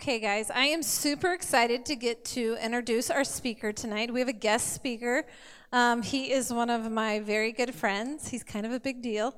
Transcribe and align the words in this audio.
Okay, 0.00 0.18
guys, 0.18 0.50
I 0.50 0.64
am 0.64 0.82
super 0.82 1.34
excited 1.34 1.84
to 1.84 1.94
get 1.94 2.24
to 2.36 2.56
introduce 2.64 3.10
our 3.10 3.22
speaker 3.22 3.70
tonight. 3.70 4.10
We 4.10 4.20
have 4.20 4.30
a 4.30 4.32
guest 4.32 4.72
speaker. 4.72 5.26
Um, 5.72 6.00
he 6.00 6.32
is 6.32 6.50
one 6.50 6.70
of 6.70 6.90
my 6.90 7.20
very 7.20 7.52
good 7.52 7.74
friends. 7.74 8.26
He's 8.26 8.42
kind 8.42 8.64
of 8.64 8.72
a 8.72 8.80
big 8.80 9.02
deal. 9.02 9.34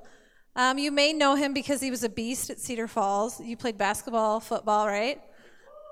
Um, 0.55 0.77
you 0.77 0.89
may 0.89 1.11
know 1.11 1.35
him 1.35 1.53
because 1.53 1.81
he 1.81 1.91
was 1.91 2.05
a 2.05 2.09
beast 2.09 2.49
at 2.49 2.59
Cedar 2.59 2.87
Falls. 2.87 3.41
You 3.41 3.57
played 3.57 3.77
basketball, 3.77 4.39
football, 4.39 4.87
right? 4.87 5.19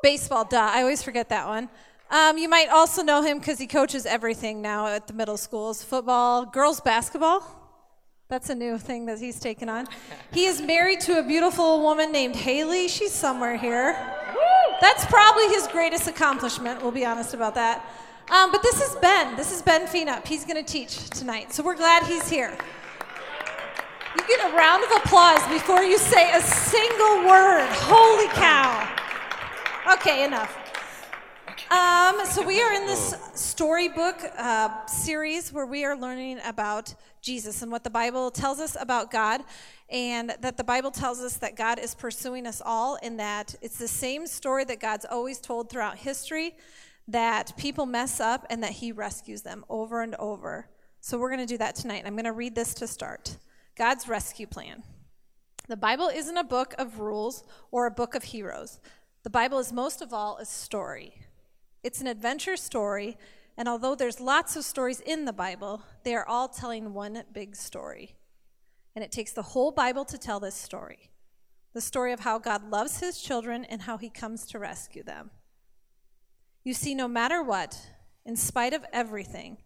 Baseball, 0.03 0.45
duh. 0.45 0.71
I 0.73 0.79
always 0.79 1.03
forget 1.03 1.27
that 1.27 1.49
one. 1.49 1.67
Um, 2.09 2.37
you 2.37 2.47
might 2.47 2.69
also 2.69 3.03
know 3.03 3.21
him 3.21 3.39
because 3.39 3.59
he 3.59 3.67
coaches 3.67 4.05
everything 4.05 4.61
now 4.61 4.87
at 4.87 5.05
the 5.05 5.13
middle 5.13 5.35
schools 5.35 5.83
football, 5.83 6.45
girls' 6.45 6.79
basketball. 6.79 7.43
That's 8.29 8.49
a 8.49 8.55
new 8.55 8.77
thing 8.77 9.07
that 9.07 9.19
he's 9.19 9.37
taken 9.37 9.67
on. 9.67 9.89
He 10.31 10.45
is 10.45 10.61
married 10.61 11.01
to 11.01 11.19
a 11.19 11.23
beautiful 11.23 11.81
woman 11.81 12.13
named 12.13 12.37
Haley. 12.37 12.87
She's 12.87 13.11
somewhere 13.11 13.57
here. 13.57 14.10
That's 14.81 15.05
probably 15.05 15.47
his 15.49 15.67
greatest 15.67 16.07
accomplishment, 16.07 16.81
we'll 16.81 16.91
be 16.91 17.05
honest 17.05 17.35
about 17.35 17.53
that. 17.53 17.85
Um, 18.31 18.51
but 18.51 18.63
this 18.63 18.81
is 18.81 18.95
Ben. 18.95 19.35
This 19.35 19.51
is 19.51 19.61
Ben 19.61 19.85
Fienup. 19.85 20.25
He's 20.25 20.43
going 20.43 20.57
to 20.63 20.69
teach 20.69 21.07
tonight. 21.11 21.53
So 21.53 21.61
we're 21.61 21.75
glad 21.75 22.03
he's 22.07 22.27
here. 22.27 22.57
You 24.17 24.27
get 24.27 24.51
a 24.51 24.55
round 24.55 24.83
of 24.83 24.91
applause 25.03 25.47
before 25.49 25.83
you 25.83 25.99
say 25.99 26.35
a 26.35 26.41
single 26.41 27.27
word. 27.27 27.67
Holy 27.69 28.27
cow. 28.29 28.89
Okay, 29.93 30.25
enough. 30.25 30.57
Um, 31.69 32.25
so 32.25 32.45
we 32.45 32.61
are 32.61 32.73
in 32.73 32.85
this 32.85 33.15
storybook 33.33 34.17
uh, 34.35 34.85
series 34.87 35.53
where 35.53 35.65
we 35.65 35.85
are 35.85 35.95
learning 35.95 36.39
about 36.43 36.93
Jesus 37.21 37.61
and 37.61 37.71
what 37.71 37.83
the 37.83 37.89
Bible 37.89 38.31
tells 38.31 38.59
us 38.59 38.75
about 38.79 39.11
God, 39.11 39.41
and 39.91 40.33
that 40.39 40.55
the 40.55 40.63
Bible 40.63 40.89
tells 40.89 41.19
us 41.19 41.35
that 41.37 41.57
God 41.57 41.77
is 41.77 41.93
pursuing 41.93 42.47
us 42.47 42.61
all, 42.65 42.97
and 43.03 43.19
that 43.19 43.53
it's 43.61 43.77
the 43.77 43.89
same 43.89 44.25
story 44.25 44.63
that 44.63 44.79
God's 44.79 45.05
always 45.05 45.39
told 45.39 45.69
throughout 45.69 45.97
history, 45.97 46.55
that 47.07 47.55
people 47.57 47.85
mess 47.85 48.21
up 48.21 48.45
and 48.49 48.63
that 48.63 48.71
He 48.71 48.93
rescues 48.93 49.41
them 49.41 49.65
over 49.69 50.01
and 50.01 50.15
over. 50.15 50.69
So 51.01 51.17
we're 51.17 51.29
going 51.29 51.45
to 51.45 51.53
do 51.53 51.57
that 51.57 51.75
tonight. 51.75 52.03
I'm 52.05 52.13
going 52.13 52.23
to 52.23 52.31
read 52.31 52.55
this 52.55 52.73
to 52.75 52.87
start 52.87 53.37
God's 53.75 54.07
rescue 54.07 54.47
plan. 54.47 54.83
The 55.67 55.77
Bible 55.77 56.07
isn't 56.07 56.37
a 56.37 56.43
book 56.43 56.73
of 56.77 56.99
rules 56.99 57.43
or 57.69 57.85
a 57.85 57.91
book 57.91 58.15
of 58.15 58.23
heroes. 58.23 58.79
The 59.23 59.29
Bible 59.29 59.59
is 59.59 59.73
most 59.73 60.01
of 60.01 60.13
all 60.13 60.37
a 60.37 60.45
story. 60.45 61.15
It's 61.83 61.99
an 61.99 62.07
adventure 62.07 62.55
story, 62.55 63.17
and 63.57 63.67
although 63.67 63.95
there's 63.95 64.21
lots 64.21 64.55
of 64.55 64.63
stories 64.63 65.01
in 65.01 65.25
the 65.25 65.33
Bible, 65.33 65.83
they 66.03 66.15
are 66.15 66.27
all 66.27 66.47
telling 66.47 66.93
one 66.93 67.23
big 67.33 67.55
story. 67.55 68.15
And 68.95 69.03
it 69.03 69.11
takes 69.11 69.31
the 69.31 69.41
whole 69.41 69.71
Bible 69.71 70.05
to 70.05 70.17
tell 70.17 70.39
this 70.39 70.55
story 70.55 71.09
the 71.73 71.79
story 71.79 72.11
of 72.11 72.19
how 72.19 72.37
God 72.37 72.69
loves 72.69 72.99
his 72.99 73.21
children 73.21 73.63
and 73.63 73.83
how 73.83 73.97
he 73.97 74.09
comes 74.09 74.45
to 74.47 74.59
rescue 74.59 75.03
them. 75.03 75.31
You 76.65 76.73
see, 76.73 76.93
no 76.93 77.07
matter 77.07 77.41
what, 77.41 77.79
in 78.25 78.35
spite 78.35 78.73
of 78.73 78.85
everything, 78.91 79.57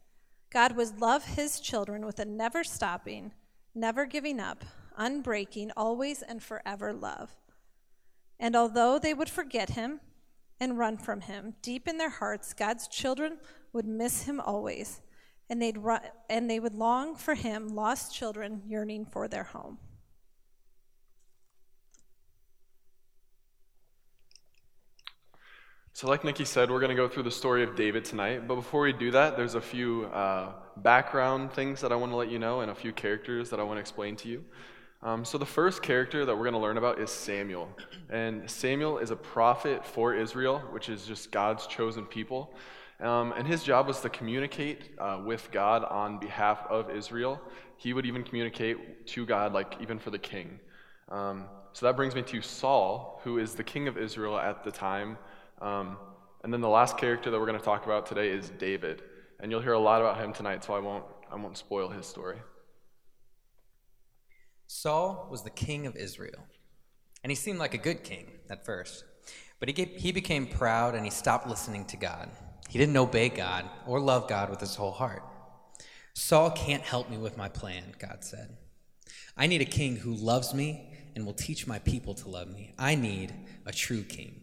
God 0.52 0.76
would 0.76 1.02
love 1.02 1.26
his 1.26 1.60
children 1.60 2.06
with 2.06 2.20
a 2.20 2.26
never 2.26 2.64
stopping, 2.64 3.32
never 3.74 4.06
giving 4.06 4.40
up, 4.40 4.64
unbreaking, 5.00 5.72
always 5.76 6.22
and 6.22 6.44
forever 6.44 6.94
love. 6.94 7.32
And 8.40 8.56
although 8.56 9.00
they 9.00 9.16
would 9.16 9.30
forget 9.30 9.72
him, 9.72 10.00
and 10.60 10.78
run 10.78 10.98
from 10.98 11.22
him. 11.22 11.56
Deep 11.62 11.88
in 11.88 11.98
their 11.98 12.10
hearts, 12.10 12.54
God's 12.54 12.88
children 12.88 13.38
would 13.74 13.86
miss 13.86 14.24
him 14.24 14.40
always, 14.40 15.02
and, 15.50 15.62
they'd 15.62 15.78
run, 15.78 16.02
and 16.30 16.50
they 16.50 16.60
would 16.60 16.76
long 16.76 17.16
for 17.16 17.36
him, 17.36 17.70
lost 17.70 18.14
children 18.14 18.62
yearning 18.68 19.06
for 19.06 19.28
their 19.28 19.44
home. 19.44 19.78
So, 25.96 26.10
like 26.10 26.26
Nikki 26.26 26.44
said, 26.44 26.70
we're 26.70 26.82
going 26.82 26.90
to 26.90 26.96
go 26.96 27.08
through 27.08 27.24
the 27.24 27.32
story 27.32 27.64
of 27.64 27.78
David 27.78 28.04
tonight. 28.04 28.50
But 28.50 28.56
before 28.56 28.82
we 28.82 28.92
do 28.92 29.12
that, 29.12 29.38
there's 29.38 29.56
a 29.56 29.62
few 29.62 30.08
uh, 30.08 30.52
background 30.76 31.54
things 31.54 31.80
that 31.80 31.94
I 31.94 31.96
want 31.96 32.12
to 32.12 32.18
let 32.18 32.30
you 32.30 32.38
know 32.38 32.60
and 32.60 32.70
a 32.70 32.76
few 32.76 32.92
characters 32.92 33.50
that 33.52 33.62
I 33.62 33.64
want 33.64 33.78
to 33.78 33.80
explain 33.80 34.18
to 34.18 34.28
you. 34.28 34.44
Um, 35.02 35.24
so, 35.24 35.38
the 35.38 35.46
first 35.46 35.82
character 35.82 36.26
that 36.26 36.36
we're 36.36 36.44
going 36.44 36.54
to 36.54 36.60
learn 36.60 36.76
about 36.78 37.00
is 37.00 37.10
Samuel. 37.10 37.70
And 38.10 38.50
Samuel 38.50 38.98
is 38.98 39.12
a 39.12 39.16
prophet 39.16 39.86
for 39.86 40.14
Israel, 40.14 40.60
which 40.72 40.90
is 40.90 41.06
just 41.06 41.32
God's 41.32 41.66
chosen 41.66 42.06
people. 42.06 42.54
Um, 43.00 43.34
and 43.34 43.46
his 43.46 43.64
job 43.64 43.88
was 43.88 44.00
to 44.02 44.10
communicate 44.10 44.92
uh, 44.98 45.22
with 45.26 45.50
God 45.52 45.84
on 45.84 46.20
behalf 46.20 46.66
of 46.70 46.90
Israel. 46.90 47.42
He 47.78 47.94
would 47.94 48.06
even 48.06 48.24
communicate 48.24 49.06
to 49.08 49.26
God, 49.26 49.54
like 49.54 49.76
even 49.82 50.00
for 50.00 50.12
the 50.12 50.20
king. 50.20 50.60
Um, 51.10 51.46
so 51.74 51.86
that 51.86 51.98
brings 51.98 52.16
me 52.16 52.22
to 52.22 52.42
Saul, 52.42 53.20
who 53.24 53.38
is 53.38 53.54
the 53.54 53.64
king 53.64 53.88
of 53.90 53.98
Israel 53.98 54.38
at 54.38 54.64
the 54.64 54.72
time. 54.72 55.18
Um, 55.62 55.98
and 56.44 56.54
then 56.54 56.62
the 56.62 56.70
last 56.70 56.98
character 56.98 57.30
that 57.30 57.40
we're 57.40 57.46
going 57.46 57.60
to 57.60 57.66
talk 57.66 57.86
about 57.86 58.06
today 58.06 58.30
is 58.30 58.50
David. 58.52 59.04
And 59.40 59.52
you'll 59.52 59.62
hear 59.62 59.74
a 59.74 59.80
lot 59.80 60.00
about 60.00 60.18
him 60.18 60.32
tonight, 60.32 60.64
so 60.64 60.74
I 60.74 60.80
won't, 60.80 61.04
I 61.30 61.36
won't 61.36 61.58
spoil 61.58 61.90
his 61.90 62.06
story. 62.06 62.38
Saul 64.68 65.28
was 65.30 65.44
the 65.44 65.50
king 65.50 65.86
of 65.86 65.96
Israel, 65.96 66.46
and 67.24 67.32
he 67.32 67.36
seemed 67.36 67.60
like 67.60 67.74
a 67.74 67.78
good 67.78 68.04
king 68.04 68.32
at 68.50 68.66
first. 68.66 69.04
But 69.60 69.70
he, 69.70 69.84
he 69.84 70.12
became 70.12 70.48
proud 70.48 70.96
and 70.96 71.04
he 71.04 71.12
stopped 71.12 71.48
listening 71.48 71.86
to 71.86 71.98
God. 71.98 72.30
He 72.70 72.80
didn't 72.80 72.98
obey 72.98 73.30
God 73.30 73.70
or 73.86 74.00
love 74.00 74.28
God 74.28 74.50
with 74.50 74.60
his 74.60 74.76
whole 74.76 74.92
heart. 74.92 75.24
Saul 76.14 76.52
can't 76.52 76.84
help 76.84 77.10
me 77.10 77.18
with 77.18 77.38
my 77.38 77.50
plan, 77.50 77.94
God 78.00 78.24
said. 78.24 78.58
I 79.38 79.48
need 79.48 79.62
a 79.62 79.66
king 79.66 79.98
who 79.98 80.14
loves 80.14 80.54
me 80.54 80.94
and 81.16 81.26
will 81.26 81.34
teach 81.34 81.68
my 81.68 81.80
people 81.80 82.14
to 82.16 82.30
love 82.30 82.48
me. 82.48 82.74
I 82.78 82.96
need 82.96 83.34
a 83.66 83.72
true 83.72 84.04
king. 84.04 84.42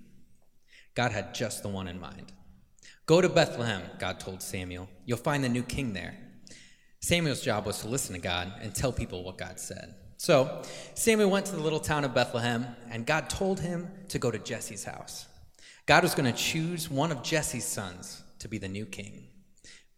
God 0.94 1.12
had 1.12 1.34
just 1.34 1.62
the 1.62 1.68
one 1.68 1.88
in 1.88 2.00
mind. 2.00 2.32
Go 3.06 3.20
to 3.20 3.28
Bethlehem, 3.28 3.82
God 3.98 4.20
told 4.20 4.42
Samuel. 4.42 4.88
You'll 5.04 5.18
find 5.18 5.42
the 5.42 5.48
new 5.48 5.62
king 5.62 5.92
there. 5.92 6.16
Samuel's 7.00 7.42
job 7.42 7.66
was 7.66 7.80
to 7.80 7.88
listen 7.88 8.14
to 8.14 8.20
God 8.20 8.52
and 8.60 8.74
tell 8.74 8.92
people 8.92 9.24
what 9.24 9.38
God 9.38 9.58
said. 9.58 9.94
So 10.18 10.62
Samuel 10.94 11.30
went 11.30 11.46
to 11.46 11.56
the 11.56 11.62
little 11.62 11.80
town 11.80 12.04
of 12.04 12.14
Bethlehem, 12.14 12.64
and 12.90 13.04
God 13.04 13.28
told 13.28 13.58
him 13.58 13.90
to 14.08 14.18
go 14.20 14.30
to 14.30 14.38
Jesse's 14.38 14.84
house. 14.84 15.26
God 15.86 16.02
was 16.02 16.14
going 16.14 16.32
to 16.32 16.38
choose 16.38 16.90
one 16.90 17.10
of 17.10 17.22
Jesse's 17.22 17.64
sons 17.64 18.22
to 18.38 18.48
be 18.48 18.58
the 18.58 18.68
new 18.68 18.86
king. 18.86 19.28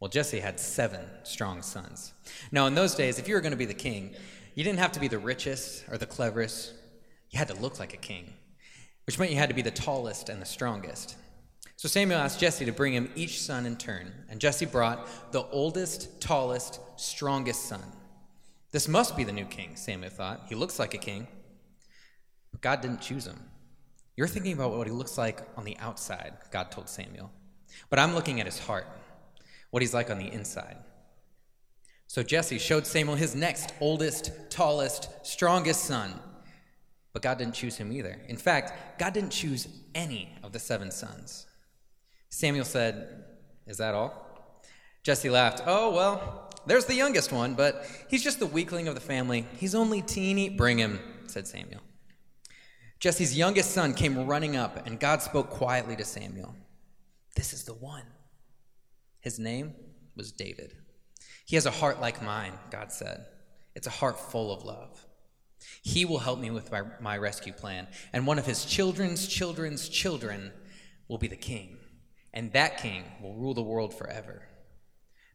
Well, 0.01 0.09
Jesse 0.09 0.41
had 0.41 0.59
seven 0.59 1.01
strong 1.23 1.63
sons. 1.63 2.13
Now, 2.51 2.67
in 2.67 2.75
those 2.75 2.95
days, 2.95 3.19
if 3.19 3.29
you 3.29 3.35
were 3.35 3.41
going 3.41 3.53
to 3.53 3.57
be 3.57 3.65
the 3.65 3.75
king, 3.75 4.15
you 4.55 4.65
didn't 4.65 4.79
have 4.79 4.93
to 4.93 5.01
be 5.01 5.09
the 5.09 5.19
richest 5.19 5.85
or 5.91 5.99
the 5.99 6.07
cleverest. 6.07 6.75
You 7.31 7.39
had 7.39 7.49
to 7.49 7.55
look 7.55 7.79
like 7.79 7.95
a 7.95 7.99
king, 7.99 8.33
which 9.07 9.19
meant 9.19 9.31
you 9.31 9.39
had 9.39 9.49
to 9.49 9.55
be 9.55 9.63
the 9.63 9.71
tallest 9.71 10.29
and 10.29 10.41
the 10.41 10.47
strongest. 10.47 11.17
So 11.77 11.89
Samuel 11.89 12.21
asked 12.21 12.41
Jesse 12.41 12.65
to 12.65 12.73
bring 12.73 12.95
him 12.95 13.11
each 13.15 13.43
son 13.43 13.67
in 13.67 13.77
turn, 13.77 14.13
and 14.31 14.41
Jesse 14.41 14.67
brought 14.67 15.33
the 15.33 15.45
oldest, 15.45 16.21
tallest, 16.21 16.81
strongest 16.97 17.67
son. 17.67 17.83
This 18.71 18.89
must 18.89 19.17
be 19.17 19.25
the 19.25 19.33
new 19.33 19.45
king, 19.45 19.77
Samuel 19.77 20.11
thought. 20.11 20.47
He 20.49 20.55
looks 20.55 20.79
like 20.79 20.95
a 20.95 20.99
king. 20.99 21.29
But 22.53 22.61
God 22.61 22.81
didn't 22.81 23.01
choose 23.01 23.27
him. 23.27 23.41
You're 24.17 24.29
thinking 24.29 24.53
about 24.53 24.73
what 24.77 24.87
he 24.87 24.93
looks 24.93 25.19
like 25.19 25.41
on 25.57 25.65
the 25.65 25.77
outside, 25.79 26.35
God 26.51 26.71
told 26.71 26.89
Samuel. 26.89 27.33
But 27.91 27.99
I'm 27.99 28.15
looking 28.15 28.41
at 28.41 28.47
his 28.47 28.59
heart, 28.59 28.87
what 29.71 29.83
he's 29.83 29.95
like 29.95 30.11
on 30.11 30.19
the 30.19 30.33
inside. 30.33 30.77
So 32.07 32.23
Jesse 32.23 32.59
showed 32.59 32.87
Samuel 32.87 33.17
his 33.17 33.35
next 33.35 33.75
oldest, 33.81 34.31
tallest, 34.51 35.09
strongest 35.23 35.85
son. 35.85 36.21
But 37.13 37.23
God 37.23 37.39
didn't 37.39 37.55
choose 37.55 37.77
him 37.77 37.93
either. 37.93 38.21
In 38.29 38.37
fact, 38.37 38.99
God 38.99 39.15
didn't 39.15 39.31
choose 39.31 39.69
any 39.95 40.33
of 40.43 40.53
the 40.53 40.59
seven 40.59 40.91
sons. 40.91 41.47
Samuel 42.29 42.65
said, 42.65 43.25
Is 43.67 43.79
that 43.79 43.95
all? 43.95 44.25
Jesse 45.03 45.31
laughed. 45.31 45.63
Oh, 45.67 45.93
well, 45.93 46.51
there's 46.67 46.87
the 46.87 46.95
youngest 46.95 47.31
one, 47.31 47.55
but 47.55 47.87
he's 48.09 48.23
just 48.23 48.39
the 48.39 48.47
weakling 48.47 48.89
of 48.89 48.95
the 48.95 49.01
family. 49.01 49.47
He's 49.59 49.75
only 49.75 50.03
teeny. 50.03 50.49
Bring 50.49 50.79
him, 50.79 51.01
said 51.27 51.47
Samuel. 51.47 51.81
Jesse's 53.05 53.37
youngest 53.37 53.73
son 53.73 53.93
came 53.93 54.27
running 54.27 54.57
up, 54.57 54.87
and 54.87 54.99
God 54.99 55.21
spoke 55.21 55.51
quietly 55.51 55.95
to 55.95 56.07
Samuel. 56.07 56.57
This 57.37 57.53
is 57.53 57.65
the 57.65 57.75
one. 57.75 58.07
His 59.21 59.39
name 59.39 59.75
was 60.17 60.33
David. 60.33 60.73
He 61.45 61.57
has 61.57 61.67
a 61.67 61.71
heart 61.71 62.01
like 62.01 62.23
mine, 62.23 62.55
God 62.71 62.91
said. 62.91 63.27
It's 63.75 63.87
a 63.87 63.91
heart 63.91 64.19
full 64.19 64.51
of 64.51 64.65
love. 64.65 65.05
He 65.83 66.07
will 66.07 66.21
help 66.21 66.39
me 66.39 66.51
with 66.51 66.73
my, 66.73 66.81
my 66.99 67.19
rescue 67.19 67.53
plan, 67.53 67.89
and 68.15 68.27
one 68.27 68.39
of 68.39 68.47
his 68.47 68.65
children's 68.65 69.29
children's 69.29 69.91
children 69.91 70.51
will 71.07 71.19
be 71.19 71.29
the 71.29 71.37
king, 71.37 71.77
and 72.33 72.55
that 72.55 72.79
king 72.79 73.05
will 73.21 73.35
rule 73.35 73.53
the 73.53 73.61
world 73.61 73.93
forever. 73.93 74.49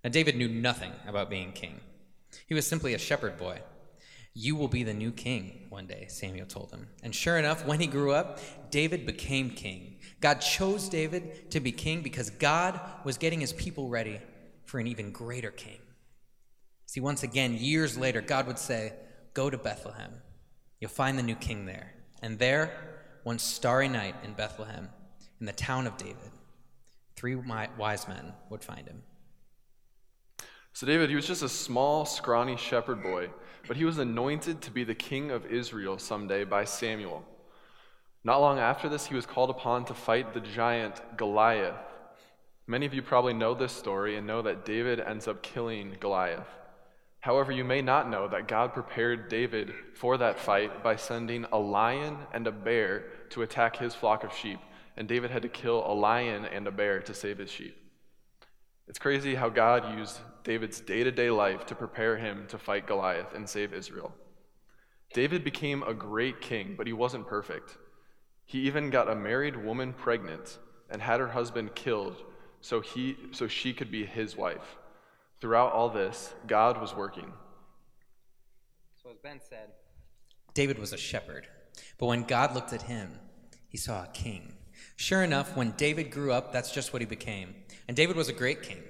Now, 0.04 0.10
David 0.10 0.38
knew 0.38 0.50
nothing 0.50 0.94
about 1.06 1.30
being 1.30 1.52
king. 1.52 1.82
He 2.48 2.56
was 2.56 2.66
simply 2.66 2.96
a 2.96 2.98
shepherd 2.98 3.38
boy. 3.38 3.60
You 4.34 4.56
will 4.56 4.68
be 4.68 4.84
the 4.84 4.94
new 4.94 5.12
king 5.12 5.68
one 5.70 5.88
day, 5.88 6.06
Samuel 6.08 6.46
told 6.46 6.72
him. 6.72 6.88
And 7.04 7.14
sure 7.14 7.38
enough, 7.38 7.66
when 7.66 7.80
he 7.80 7.88
grew 7.88 8.12
up, 8.12 8.40
David 8.72 9.06
became 9.06 9.50
king. 9.50 9.98
God 10.22 10.36
chose 10.36 10.88
David 10.90 11.52
to 11.52 11.60
be 11.60 11.72
king 11.72 12.02
because 12.02 12.30
God 12.30 12.80
was 13.04 13.18
getting 13.18 13.42
his 13.42 13.54
people 13.54 13.90
ready 13.90 14.20
for 14.66 14.80
an 14.80 14.88
even 14.88 15.12
greater 15.12 15.52
king. 15.52 15.80
See, 16.86 17.00
once 17.00 17.24
again, 17.24 17.56
years 17.56 17.98
later, 17.98 18.22
God 18.22 18.48
would 18.48 18.60
say, 18.60 18.94
Go 19.34 19.50
to 19.50 19.58
Bethlehem. 19.58 20.12
You'll 20.80 20.90
find 20.90 21.18
the 21.18 21.24
new 21.24 21.36
king 21.36 21.66
there. 21.66 21.94
And 22.22 22.40
there, 22.40 22.72
one 23.24 23.40
starry 23.40 23.88
night 23.88 24.16
in 24.24 24.34
Bethlehem, 24.34 24.90
in 25.40 25.46
the 25.46 25.54
town 25.54 25.88
of 25.88 25.98
David. 25.98 26.32
Three 27.16 27.36
wise 27.36 28.08
men 28.08 28.34
would 28.50 28.64
find 28.64 28.88
him. 28.88 29.04
So, 30.74 30.86
David, 30.86 31.10
he 31.10 31.16
was 31.16 31.28
just 31.28 31.44
a 31.44 31.50
small, 31.50 32.06
scrawny 32.06 32.56
shepherd 32.56 33.04
boy, 33.04 33.30
but 33.68 33.78
he 33.78 33.86
was 33.86 33.98
anointed 33.98 34.62
to 34.62 34.72
be 34.72 34.84
the 34.84 34.96
king 34.96 35.32
of 35.32 35.46
Israel 35.46 35.98
someday 35.98 36.44
by 36.44 36.64
Samuel. 36.64 37.24
Not 38.24 38.42
long 38.42 38.60
after 38.60 38.90
this, 38.90 39.08
he 39.08 39.16
was 39.16 39.26
called 39.26 39.50
upon 39.50 39.86
to 39.86 39.94
fight 39.94 40.34
the 40.34 40.40
giant 40.40 41.02
Goliath. 41.18 41.76
Many 42.68 42.86
of 42.86 42.94
you 42.94 43.02
probably 43.02 43.34
know 43.34 43.54
this 43.54 43.72
story 43.72 44.16
and 44.16 44.28
know 44.28 44.42
that 44.42 44.66
David 44.66 45.00
ends 45.00 45.28
up 45.28 45.42
killing 45.42 45.96
Goliath. 46.00 46.48
However, 47.22 47.52
you 47.52 47.64
may 47.64 47.82
not 47.82 48.10
know 48.10 48.28
that 48.28 48.48
God 48.48 48.74
prepared 48.74 49.28
David 49.28 49.74
for 49.96 50.18
that 50.18 50.40
fight 50.40 50.84
by 50.84 50.96
sending 50.96 51.46
a 51.52 51.58
lion 51.58 52.18
and 52.34 52.48
a 52.48 52.52
bear 52.52 53.06
to 53.32 53.42
attack 53.42 53.78
his 53.78 53.96
flock 53.96 54.24
of 54.24 54.34
sheep, 54.34 54.60
and 54.96 55.08
David 55.08 55.32
had 55.32 55.42
to 55.42 55.50
kill 55.50 55.84
a 55.86 55.94
lion 55.94 56.46
and 56.46 56.68
a 56.68 56.72
bear 56.72 57.00
to 57.02 57.14
save 57.14 57.40
his 57.40 57.52
sheep. 57.52 57.76
It's 58.90 58.98
crazy 58.98 59.36
how 59.36 59.50
God 59.50 59.96
used 59.98 60.20
David's 60.44 60.82
day 60.82 61.04
to 61.04 61.12
day 61.12 61.30
life 61.30 61.64
to 61.68 61.76
prepare 61.76 62.18
him 62.18 62.48
to 62.48 62.58
fight 62.58 62.88
Goliath 62.88 63.36
and 63.36 63.48
save 63.48 63.72
Israel. 63.72 64.12
David 65.14 65.44
became 65.44 65.84
a 65.84 65.94
great 65.94 66.42
king, 66.42 66.74
but 66.76 66.88
he 66.88 66.94
wasn't 66.94 67.28
perfect. 67.28 67.78
He 68.46 68.62
even 68.62 68.90
got 68.90 69.08
a 69.08 69.16
married 69.16 69.56
woman 69.56 69.94
pregnant 69.94 70.58
and 70.90 71.04
had 71.04 71.20
her 71.20 71.28
husband 71.28 71.76
killed 71.76 72.24
so, 72.62 72.82
he, 72.82 73.16
so 73.32 73.48
she 73.48 73.74
could 73.74 73.92
be 73.92 74.08
his 74.08 74.36
wife. 74.36 74.78
Throughout 75.40 75.72
all 75.72 75.90
this, 75.90 76.34
God 76.48 76.82
was 76.82 76.96
working. 76.96 77.32
So, 79.02 79.12
as 79.12 79.18
Ben 79.20 79.40
said, 79.40 79.70
David 80.56 80.80
was 80.80 80.94
a 80.94 80.98
shepherd. 80.98 81.48
But 82.00 82.08
when 82.08 82.24
God 82.24 82.56
looked 82.56 82.74
at 82.74 82.82
him, 82.82 83.20
he 83.68 83.78
saw 83.78 84.04
a 84.04 84.08
king. 84.08 84.56
Sure 84.96 85.24
enough, 85.24 85.56
when 85.56 85.72
David 85.78 86.10
grew 86.12 86.34
up, 86.34 86.52
that's 86.52 86.72
just 86.72 86.92
what 86.92 87.02
he 87.04 87.06
became. 87.06 87.54
And 87.90 87.96
David 87.96 88.16
was 88.16 88.30
a 88.30 88.34
great 88.34 88.62
king. 88.62 88.84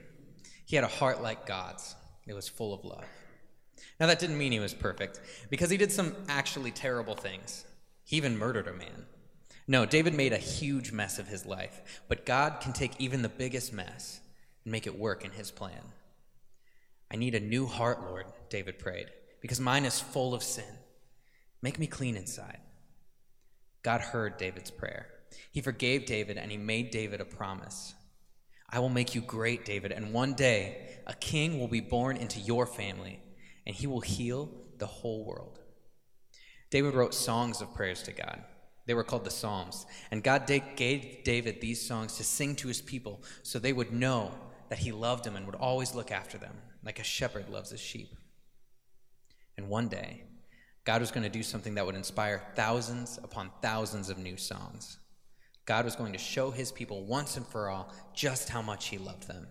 He 0.65 0.75
had 0.75 0.83
a 0.83 0.89
heart 0.89 1.23
like 1.23 1.45
God's, 1.45 1.95
it 2.27 2.33
was 2.33 2.49
full 2.49 2.73
of 2.73 2.83
love. 2.83 3.05
Now, 3.97 4.07
that 4.07 4.19
didn't 4.19 4.37
mean 4.37 4.51
he 4.51 4.59
was 4.59 4.73
perfect, 4.73 5.21
because 5.49 5.69
he 5.69 5.77
did 5.77 5.89
some 5.89 6.13
actually 6.27 6.71
terrible 6.71 7.15
things. 7.15 7.63
He 8.03 8.17
even 8.17 8.37
murdered 8.37 8.67
a 8.67 8.73
man. 8.73 9.05
No, 9.69 9.85
David 9.85 10.13
made 10.13 10.33
a 10.33 10.37
huge 10.37 10.91
mess 10.91 11.17
of 11.17 11.29
his 11.29 11.45
life, 11.45 12.03
but 12.09 12.25
God 12.25 12.59
can 12.59 12.73
take 12.73 12.99
even 12.99 13.21
the 13.21 13.29
biggest 13.29 13.71
mess 13.71 14.19
and 14.65 14.71
make 14.73 14.85
it 14.85 14.99
work 14.99 15.23
in 15.23 15.31
his 15.31 15.49
plan. 15.49 15.93
I 17.09 17.15
need 17.15 17.35
a 17.35 17.39
new 17.39 17.67
heart, 17.67 18.01
Lord, 18.01 18.25
David 18.49 18.79
prayed, 18.79 19.07
because 19.39 19.61
mine 19.61 19.85
is 19.85 20.01
full 20.01 20.33
of 20.33 20.43
sin. 20.43 20.75
Make 21.61 21.79
me 21.79 21.87
clean 21.87 22.17
inside. 22.17 22.59
God 23.81 24.01
heard 24.01 24.35
David's 24.35 24.71
prayer. 24.71 25.07
He 25.53 25.61
forgave 25.61 26.05
David 26.05 26.37
and 26.37 26.51
he 26.51 26.57
made 26.57 26.91
David 26.91 27.21
a 27.21 27.25
promise. 27.25 27.93
I 28.71 28.79
will 28.79 28.89
make 28.89 29.15
you 29.15 29.21
great, 29.21 29.65
David, 29.65 29.91
and 29.91 30.13
one 30.13 30.33
day 30.33 30.97
a 31.07 31.13
king 31.13 31.59
will 31.59 31.67
be 31.67 31.81
born 31.81 32.17
into 32.17 32.39
your 32.39 32.65
family, 32.65 33.19
and 33.65 33.75
he 33.75 33.87
will 33.87 34.01
heal 34.01 34.49
the 34.77 34.85
whole 34.85 35.25
world. 35.25 35.59
David 36.69 36.93
wrote 36.93 37.13
songs 37.13 37.61
of 37.61 37.73
prayers 37.73 38.03
to 38.03 38.11
God. 38.11 38.43
They 38.85 38.93
were 38.93 39.03
called 39.03 39.23
the 39.23 39.31
Psalms. 39.31 39.85
And 40.11 40.23
God 40.23 40.47
gave 40.47 41.23
David 41.23 41.61
these 41.61 41.85
songs 41.85 42.17
to 42.17 42.23
sing 42.23 42.55
to 42.57 42.67
his 42.67 42.81
people 42.81 43.23
so 43.43 43.59
they 43.59 43.73
would 43.73 43.91
know 43.91 44.31
that 44.69 44.79
he 44.79 44.91
loved 44.91 45.23
them 45.23 45.35
and 45.35 45.45
would 45.45 45.55
always 45.55 45.95
look 45.95 46.11
after 46.11 46.37
them 46.37 46.55
like 46.83 46.99
a 46.99 47.03
shepherd 47.03 47.49
loves 47.49 47.71
his 47.71 47.79
sheep. 47.79 48.15
And 49.57 49.67
one 49.67 49.89
day, 49.89 50.23
God 50.85 51.01
was 51.01 51.11
going 51.11 51.23
to 51.23 51.29
do 51.29 51.43
something 51.43 51.75
that 51.75 51.85
would 51.85 51.95
inspire 51.95 52.41
thousands 52.55 53.19
upon 53.23 53.51
thousands 53.61 54.09
of 54.09 54.17
new 54.17 54.37
songs. 54.37 54.97
God 55.69 55.85
was 55.85 55.95
going 55.95 56.13
to 56.13 56.17
show 56.17 56.49
his 56.49 56.71
people 56.71 57.03
once 57.03 57.37
and 57.37 57.45
for 57.45 57.69
all 57.69 57.93
just 58.11 58.49
how 58.49 58.59
much 58.59 58.87
he 58.87 58.97
loved 58.97 59.27
them. 59.27 59.45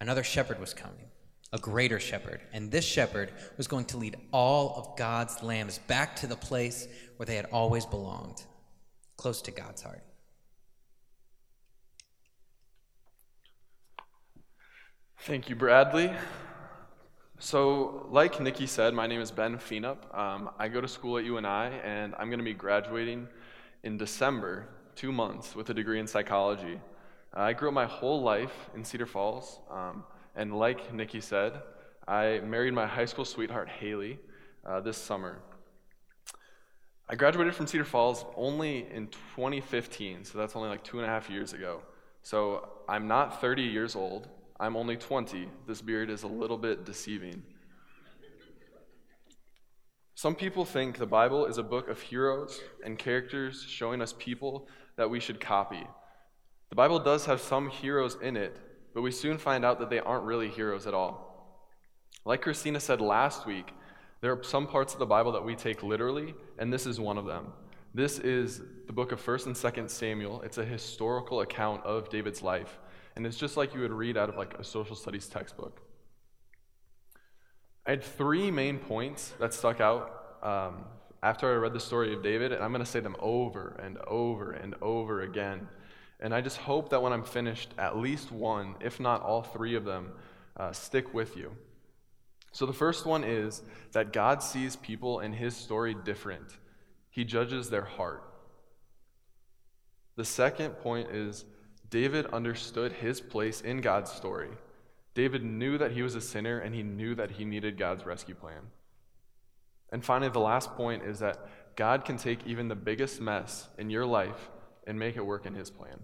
Another 0.00 0.22
shepherd 0.22 0.58
was 0.58 0.72
coming, 0.72 1.04
a 1.52 1.58
greater 1.58 2.00
shepherd, 2.00 2.40
and 2.54 2.70
this 2.70 2.86
shepherd 2.86 3.30
was 3.58 3.68
going 3.68 3.84
to 3.84 3.98
lead 3.98 4.16
all 4.32 4.74
of 4.74 4.96
God's 4.96 5.42
lambs 5.42 5.80
back 5.80 6.16
to 6.16 6.26
the 6.26 6.34
place 6.34 6.88
where 7.18 7.26
they 7.26 7.36
had 7.36 7.44
always 7.52 7.84
belonged, 7.84 8.42
close 9.18 9.42
to 9.42 9.50
God's 9.50 9.82
heart. 9.82 10.02
Thank 15.18 15.50
you, 15.50 15.56
Bradley. 15.56 16.10
So, 17.38 18.06
like 18.10 18.40
Nikki 18.40 18.66
said, 18.66 18.94
my 18.94 19.06
name 19.06 19.20
is 19.20 19.30
Ben 19.30 19.58
Fienup. 19.58 20.18
Um, 20.18 20.48
I 20.58 20.68
go 20.68 20.80
to 20.80 20.88
school 20.88 21.18
at 21.18 21.24
UNI, 21.24 21.80
and 21.84 22.14
I'm 22.18 22.28
going 22.28 22.38
to 22.38 22.44
be 22.44 22.54
graduating 22.54 23.28
in 23.82 23.98
December, 23.98 24.68
two 24.94 25.12
months, 25.12 25.54
with 25.54 25.70
a 25.70 25.74
degree 25.74 26.00
in 26.00 26.06
psychology. 26.06 26.80
Uh, 27.36 27.40
I 27.40 27.52
grew 27.52 27.68
up 27.68 27.74
my 27.74 27.86
whole 27.86 28.22
life 28.22 28.70
in 28.74 28.84
Cedar 28.84 29.06
Falls, 29.06 29.58
um, 29.70 30.04
and 30.34 30.56
like 30.56 30.92
Nikki 30.92 31.20
said, 31.20 31.60
I 32.06 32.40
married 32.44 32.74
my 32.74 32.86
high 32.86 33.04
school 33.04 33.24
sweetheart, 33.24 33.68
Haley, 33.68 34.18
uh, 34.66 34.80
this 34.80 34.96
summer. 34.96 35.38
I 37.08 37.14
graduated 37.14 37.54
from 37.54 37.66
Cedar 37.66 37.84
Falls 37.84 38.24
only 38.36 38.86
in 38.90 39.08
2015, 39.36 40.24
so 40.24 40.38
that's 40.38 40.56
only 40.56 40.68
like 40.68 40.82
two 40.82 40.98
and 40.98 41.06
a 41.06 41.08
half 41.08 41.28
years 41.28 41.52
ago. 41.52 41.82
So 42.22 42.68
I'm 42.88 43.08
not 43.08 43.40
30 43.40 43.62
years 43.62 43.96
old. 43.96 44.28
I'm 44.58 44.76
only 44.76 44.96
20. 44.96 45.48
This 45.66 45.82
beard 45.82 46.08
is 46.08 46.22
a 46.22 46.28
little 46.28 46.56
bit 46.56 46.84
deceiving. 46.84 47.42
Some 50.22 50.36
people 50.36 50.64
think 50.64 50.98
the 50.98 51.04
Bible 51.04 51.46
is 51.46 51.58
a 51.58 51.64
book 51.64 51.88
of 51.88 52.00
heroes 52.00 52.60
and 52.84 52.96
characters 52.96 53.66
showing 53.68 54.00
us 54.00 54.14
people 54.16 54.68
that 54.94 55.10
we 55.10 55.18
should 55.18 55.40
copy. 55.40 55.84
The 56.70 56.76
Bible 56.76 57.00
does 57.00 57.26
have 57.26 57.40
some 57.40 57.68
heroes 57.68 58.16
in 58.22 58.36
it, 58.36 58.56
but 58.94 59.02
we 59.02 59.10
soon 59.10 59.36
find 59.36 59.64
out 59.64 59.80
that 59.80 59.90
they 59.90 59.98
aren't 59.98 60.22
really 60.22 60.48
heroes 60.48 60.86
at 60.86 60.94
all. 60.94 61.66
Like 62.24 62.40
Christina 62.40 62.78
said 62.78 63.00
last 63.00 63.46
week, 63.48 63.72
there 64.20 64.30
are 64.30 64.44
some 64.44 64.68
parts 64.68 64.92
of 64.92 65.00
the 65.00 65.06
Bible 65.06 65.32
that 65.32 65.44
we 65.44 65.56
take 65.56 65.82
literally, 65.82 66.36
and 66.56 66.72
this 66.72 66.86
is 66.86 67.00
one 67.00 67.18
of 67.18 67.26
them. 67.26 67.52
This 67.92 68.20
is 68.20 68.62
the 68.86 68.92
book 68.92 69.10
of 69.10 69.20
1st 69.20 69.46
and 69.46 69.56
2nd 69.56 69.90
Samuel. 69.90 70.42
It's 70.42 70.58
a 70.58 70.64
historical 70.64 71.40
account 71.40 71.84
of 71.84 72.10
David's 72.10 72.42
life. 72.42 72.78
And 73.16 73.26
it's 73.26 73.38
just 73.38 73.56
like 73.56 73.74
you 73.74 73.80
would 73.80 73.90
read 73.90 74.16
out 74.16 74.28
of 74.28 74.36
like 74.36 74.54
a 74.54 74.62
social 74.62 74.94
studies 74.94 75.26
textbook. 75.26 75.80
I 77.84 77.90
had 77.90 78.04
three 78.04 78.50
main 78.50 78.78
points 78.78 79.32
that 79.40 79.52
stuck 79.52 79.80
out 79.80 80.38
um, 80.42 80.84
after 81.22 81.52
I 81.52 81.56
read 81.56 81.72
the 81.72 81.80
story 81.80 82.14
of 82.14 82.22
David, 82.22 82.52
and 82.52 82.62
I'm 82.62 82.70
going 82.70 82.84
to 82.84 82.90
say 82.90 83.00
them 83.00 83.16
over 83.18 83.80
and 83.82 83.98
over 84.06 84.52
and 84.52 84.74
over 84.80 85.22
again. 85.22 85.68
And 86.20 86.32
I 86.32 86.40
just 86.40 86.58
hope 86.58 86.90
that 86.90 87.02
when 87.02 87.12
I'm 87.12 87.24
finished, 87.24 87.74
at 87.78 87.96
least 87.96 88.30
one, 88.30 88.76
if 88.80 89.00
not 89.00 89.22
all 89.22 89.42
three 89.42 89.74
of 89.74 89.84
them, 89.84 90.12
uh, 90.56 90.70
stick 90.70 91.12
with 91.12 91.36
you. 91.36 91.56
So 92.52 92.66
the 92.66 92.72
first 92.72 93.06
one 93.06 93.24
is 93.24 93.62
that 93.92 94.12
God 94.12 94.42
sees 94.42 94.76
people 94.76 95.20
in 95.20 95.32
his 95.32 95.56
story 95.56 95.94
different, 96.04 96.58
he 97.10 97.24
judges 97.24 97.68
their 97.68 97.84
heart. 97.84 98.22
The 100.16 100.24
second 100.24 100.72
point 100.78 101.10
is 101.10 101.44
David 101.90 102.26
understood 102.26 102.92
his 102.92 103.20
place 103.20 103.60
in 103.60 103.80
God's 103.80 104.12
story. 104.12 104.50
David 105.14 105.44
knew 105.44 105.78
that 105.78 105.92
he 105.92 106.02
was 106.02 106.14
a 106.14 106.20
sinner 106.20 106.58
and 106.58 106.74
he 106.74 106.82
knew 106.82 107.14
that 107.14 107.32
he 107.32 107.44
needed 107.44 107.78
God's 107.78 108.06
rescue 108.06 108.34
plan. 108.34 108.70
And 109.90 110.04
finally, 110.04 110.30
the 110.30 110.40
last 110.40 110.72
point 110.74 111.02
is 111.02 111.18
that 111.18 111.48
God 111.76 112.04
can 112.04 112.16
take 112.16 112.46
even 112.46 112.68
the 112.68 112.74
biggest 112.74 113.20
mess 113.20 113.68
in 113.78 113.90
your 113.90 114.06
life 114.06 114.50
and 114.86 114.98
make 114.98 115.16
it 115.16 115.24
work 115.24 115.44
in 115.44 115.54
his 115.54 115.70
plan. 115.70 116.00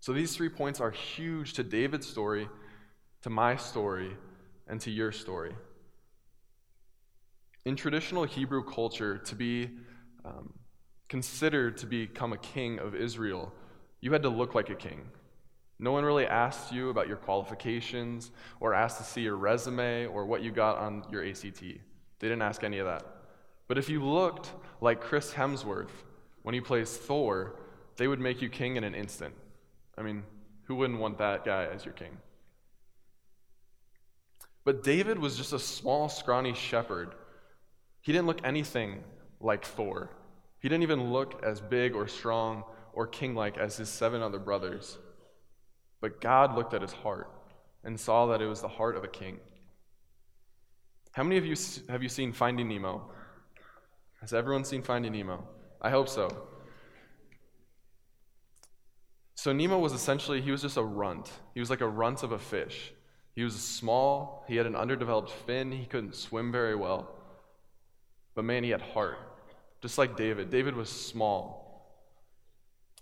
So 0.00 0.12
these 0.12 0.34
three 0.34 0.48
points 0.48 0.80
are 0.80 0.90
huge 0.90 1.54
to 1.54 1.62
David's 1.62 2.06
story, 2.06 2.48
to 3.22 3.30
my 3.30 3.56
story, 3.56 4.16
and 4.66 4.80
to 4.82 4.90
your 4.90 5.12
story. 5.12 5.54
In 7.64 7.76
traditional 7.76 8.24
Hebrew 8.24 8.64
culture, 8.64 9.18
to 9.18 9.34
be 9.34 9.70
um, 10.24 10.54
considered 11.08 11.76
to 11.78 11.86
become 11.86 12.32
a 12.32 12.38
king 12.38 12.78
of 12.78 12.94
Israel 12.94 13.52
you 14.00 14.12
had 14.12 14.22
to 14.22 14.28
look 14.28 14.54
like 14.54 14.70
a 14.70 14.74
king. 14.74 15.10
No 15.80 15.92
one 15.92 16.04
really 16.04 16.26
asked 16.26 16.72
you 16.72 16.90
about 16.90 17.06
your 17.06 17.16
qualifications 17.16 18.32
or 18.60 18.74
asked 18.74 18.98
to 18.98 19.04
see 19.04 19.20
your 19.20 19.36
resume 19.36 20.06
or 20.06 20.26
what 20.26 20.42
you 20.42 20.50
got 20.50 20.78
on 20.78 21.04
your 21.10 21.24
ACT. 21.24 21.60
They 21.60 21.80
didn't 22.20 22.42
ask 22.42 22.64
any 22.64 22.78
of 22.78 22.86
that. 22.86 23.06
But 23.68 23.78
if 23.78 23.88
you 23.88 24.02
looked 24.02 24.52
like 24.80 25.00
Chris 25.00 25.32
Hemsworth 25.32 25.90
when 26.42 26.54
he 26.54 26.60
plays 26.60 26.96
Thor, 26.96 27.60
they 27.96 28.08
would 28.08 28.18
make 28.18 28.42
you 28.42 28.48
king 28.48 28.76
in 28.76 28.84
an 28.84 28.94
instant. 28.94 29.34
I 29.96 30.02
mean, 30.02 30.24
who 30.64 30.74
wouldn't 30.74 30.98
want 30.98 31.18
that 31.18 31.44
guy 31.44 31.66
as 31.66 31.84
your 31.84 31.94
king? 31.94 32.16
But 34.64 34.82
David 34.82 35.18
was 35.18 35.36
just 35.36 35.52
a 35.52 35.58
small, 35.58 36.08
scrawny 36.08 36.54
shepherd. 36.54 37.14
He 38.00 38.12
didn't 38.12 38.26
look 38.26 38.40
anything 38.44 39.02
like 39.40 39.64
Thor. 39.64 40.10
He 40.60 40.68
didn't 40.68 40.82
even 40.82 41.12
look 41.12 41.42
as 41.44 41.60
big 41.60 41.94
or 41.94 42.08
strong 42.08 42.64
or 42.92 43.06
king 43.06 43.34
like 43.34 43.58
as 43.58 43.76
his 43.76 43.88
seven 43.88 44.22
other 44.22 44.38
brothers. 44.38 44.98
But 46.00 46.20
God 46.20 46.54
looked 46.54 46.74
at 46.74 46.82
his 46.82 46.92
heart 46.92 47.30
and 47.84 47.98
saw 47.98 48.26
that 48.26 48.40
it 48.40 48.46
was 48.46 48.60
the 48.60 48.68
heart 48.68 48.96
of 48.96 49.04
a 49.04 49.08
king. 49.08 49.38
How 51.12 51.22
many 51.22 51.36
of 51.36 51.44
you 51.44 51.56
have 51.88 52.02
you 52.02 52.08
seen 52.08 52.32
Finding 52.32 52.68
Nemo? 52.68 53.10
Has 54.20 54.32
everyone 54.32 54.64
seen 54.64 54.82
Finding 54.82 55.12
Nemo? 55.12 55.46
I 55.80 55.90
hope 55.90 56.08
so. 56.08 56.48
So 59.34 59.52
Nemo 59.52 59.78
was 59.78 59.92
essentially, 59.92 60.40
he 60.40 60.50
was 60.50 60.62
just 60.62 60.76
a 60.76 60.82
runt. 60.82 61.30
He 61.54 61.60
was 61.60 61.70
like 61.70 61.80
a 61.80 61.88
runt 61.88 62.22
of 62.24 62.32
a 62.32 62.38
fish. 62.38 62.92
He 63.34 63.44
was 63.44 63.54
small, 63.54 64.44
he 64.48 64.56
had 64.56 64.66
an 64.66 64.74
underdeveloped 64.74 65.30
fin, 65.30 65.70
he 65.70 65.86
couldn't 65.86 66.16
swim 66.16 66.50
very 66.50 66.74
well. 66.74 67.14
But 68.34 68.44
man, 68.44 68.64
he 68.64 68.70
had 68.70 68.80
heart. 68.80 69.16
Just 69.80 69.96
like 69.96 70.16
David. 70.16 70.50
David 70.50 70.74
was 70.74 70.88
small. 70.88 72.04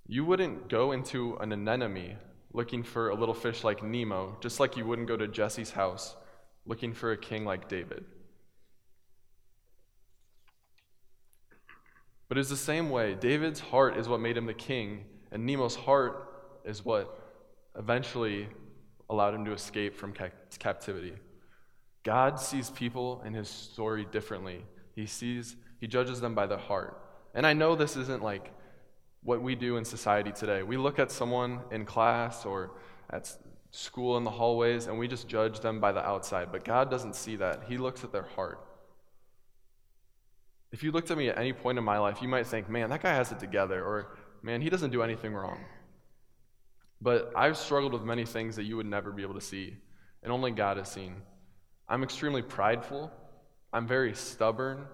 You 0.06 0.26
wouldn't 0.26 0.68
go 0.68 0.92
into 0.92 1.36
an 1.36 1.52
anemone 1.52 2.18
looking 2.56 2.82
for 2.82 3.10
a 3.10 3.14
little 3.14 3.34
fish 3.34 3.62
like 3.62 3.82
Nemo, 3.82 4.36
just 4.40 4.58
like 4.58 4.78
you 4.78 4.86
wouldn't 4.86 5.06
go 5.06 5.16
to 5.16 5.28
Jesse's 5.28 5.70
house 5.70 6.16
looking 6.64 6.94
for 6.94 7.12
a 7.12 7.16
king 7.16 7.44
like 7.44 7.68
David. 7.68 8.04
But 12.28 12.38
it's 12.38 12.48
the 12.48 12.56
same 12.56 12.88
way. 12.88 13.14
David's 13.14 13.60
heart 13.60 13.98
is 13.98 14.08
what 14.08 14.20
made 14.20 14.38
him 14.38 14.46
the 14.46 14.54
king, 14.54 15.04
and 15.30 15.44
Nemo's 15.44 15.76
heart 15.76 16.32
is 16.64 16.82
what 16.82 17.22
eventually 17.78 18.48
allowed 19.10 19.34
him 19.34 19.44
to 19.44 19.52
escape 19.52 19.94
from 19.94 20.14
ca- 20.14 20.30
captivity. 20.58 21.12
God 22.02 22.40
sees 22.40 22.70
people 22.70 23.22
in 23.26 23.34
his 23.34 23.48
story 23.48 24.06
differently. 24.10 24.64
He 24.94 25.04
sees, 25.04 25.56
he 25.78 25.86
judges 25.86 26.22
them 26.22 26.34
by 26.34 26.46
the 26.46 26.56
heart. 26.56 27.00
And 27.34 27.46
I 27.46 27.52
know 27.52 27.76
this 27.76 27.96
isn't 27.96 28.22
like 28.22 28.50
what 29.26 29.42
we 29.42 29.56
do 29.56 29.76
in 29.76 29.84
society 29.84 30.30
today. 30.30 30.62
We 30.62 30.76
look 30.76 31.00
at 31.00 31.10
someone 31.10 31.60
in 31.72 31.84
class 31.84 32.46
or 32.46 32.70
at 33.10 33.30
school 33.72 34.16
in 34.16 34.22
the 34.22 34.30
hallways 34.30 34.86
and 34.86 34.98
we 34.98 35.08
just 35.08 35.26
judge 35.26 35.58
them 35.60 35.80
by 35.80 35.90
the 35.90 36.00
outside. 36.00 36.52
But 36.52 36.64
God 36.64 36.90
doesn't 36.90 37.16
see 37.16 37.34
that. 37.36 37.64
He 37.68 37.76
looks 37.76 38.04
at 38.04 38.12
their 38.12 38.22
heart. 38.22 38.64
If 40.70 40.84
you 40.84 40.92
looked 40.92 41.10
at 41.10 41.18
me 41.18 41.28
at 41.28 41.38
any 41.38 41.52
point 41.52 41.76
in 41.76 41.84
my 41.84 41.98
life, 41.98 42.22
you 42.22 42.28
might 42.28 42.46
think, 42.46 42.68
man, 42.70 42.88
that 42.90 43.02
guy 43.02 43.14
has 43.14 43.32
it 43.32 43.40
together, 43.40 43.84
or 43.84 44.16
man, 44.42 44.60
he 44.60 44.70
doesn't 44.70 44.90
do 44.90 45.02
anything 45.02 45.32
wrong. 45.32 45.58
But 47.00 47.32
I've 47.36 47.56
struggled 47.56 47.92
with 47.92 48.02
many 48.02 48.24
things 48.24 48.56
that 48.56 48.64
you 48.64 48.76
would 48.76 48.86
never 48.86 49.12
be 49.12 49.22
able 49.22 49.34
to 49.34 49.40
see, 49.40 49.76
and 50.22 50.32
only 50.32 50.50
God 50.50 50.76
has 50.76 50.90
seen. 50.90 51.16
I'm 51.88 52.02
extremely 52.02 52.42
prideful. 52.42 53.12
I'm 53.72 53.86
very 53.86 54.14
stubborn. 54.14 54.86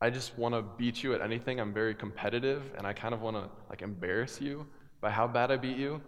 I 0.00 0.10
just 0.10 0.36
want 0.38 0.54
to 0.54 0.62
beat 0.62 1.02
you 1.02 1.14
at 1.14 1.22
anything. 1.22 1.58
I'm 1.58 1.72
very 1.72 1.94
competitive, 1.94 2.62
and 2.76 2.86
I 2.86 2.92
kind 2.92 3.14
of 3.14 3.22
want 3.22 3.36
to 3.36 3.48
like 3.70 3.82
embarrass 3.82 4.40
you 4.40 4.66
by 5.00 5.10
how 5.10 5.26
bad 5.26 5.50
I 5.50 5.56
beat 5.56 5.76
you. 5.76 6.02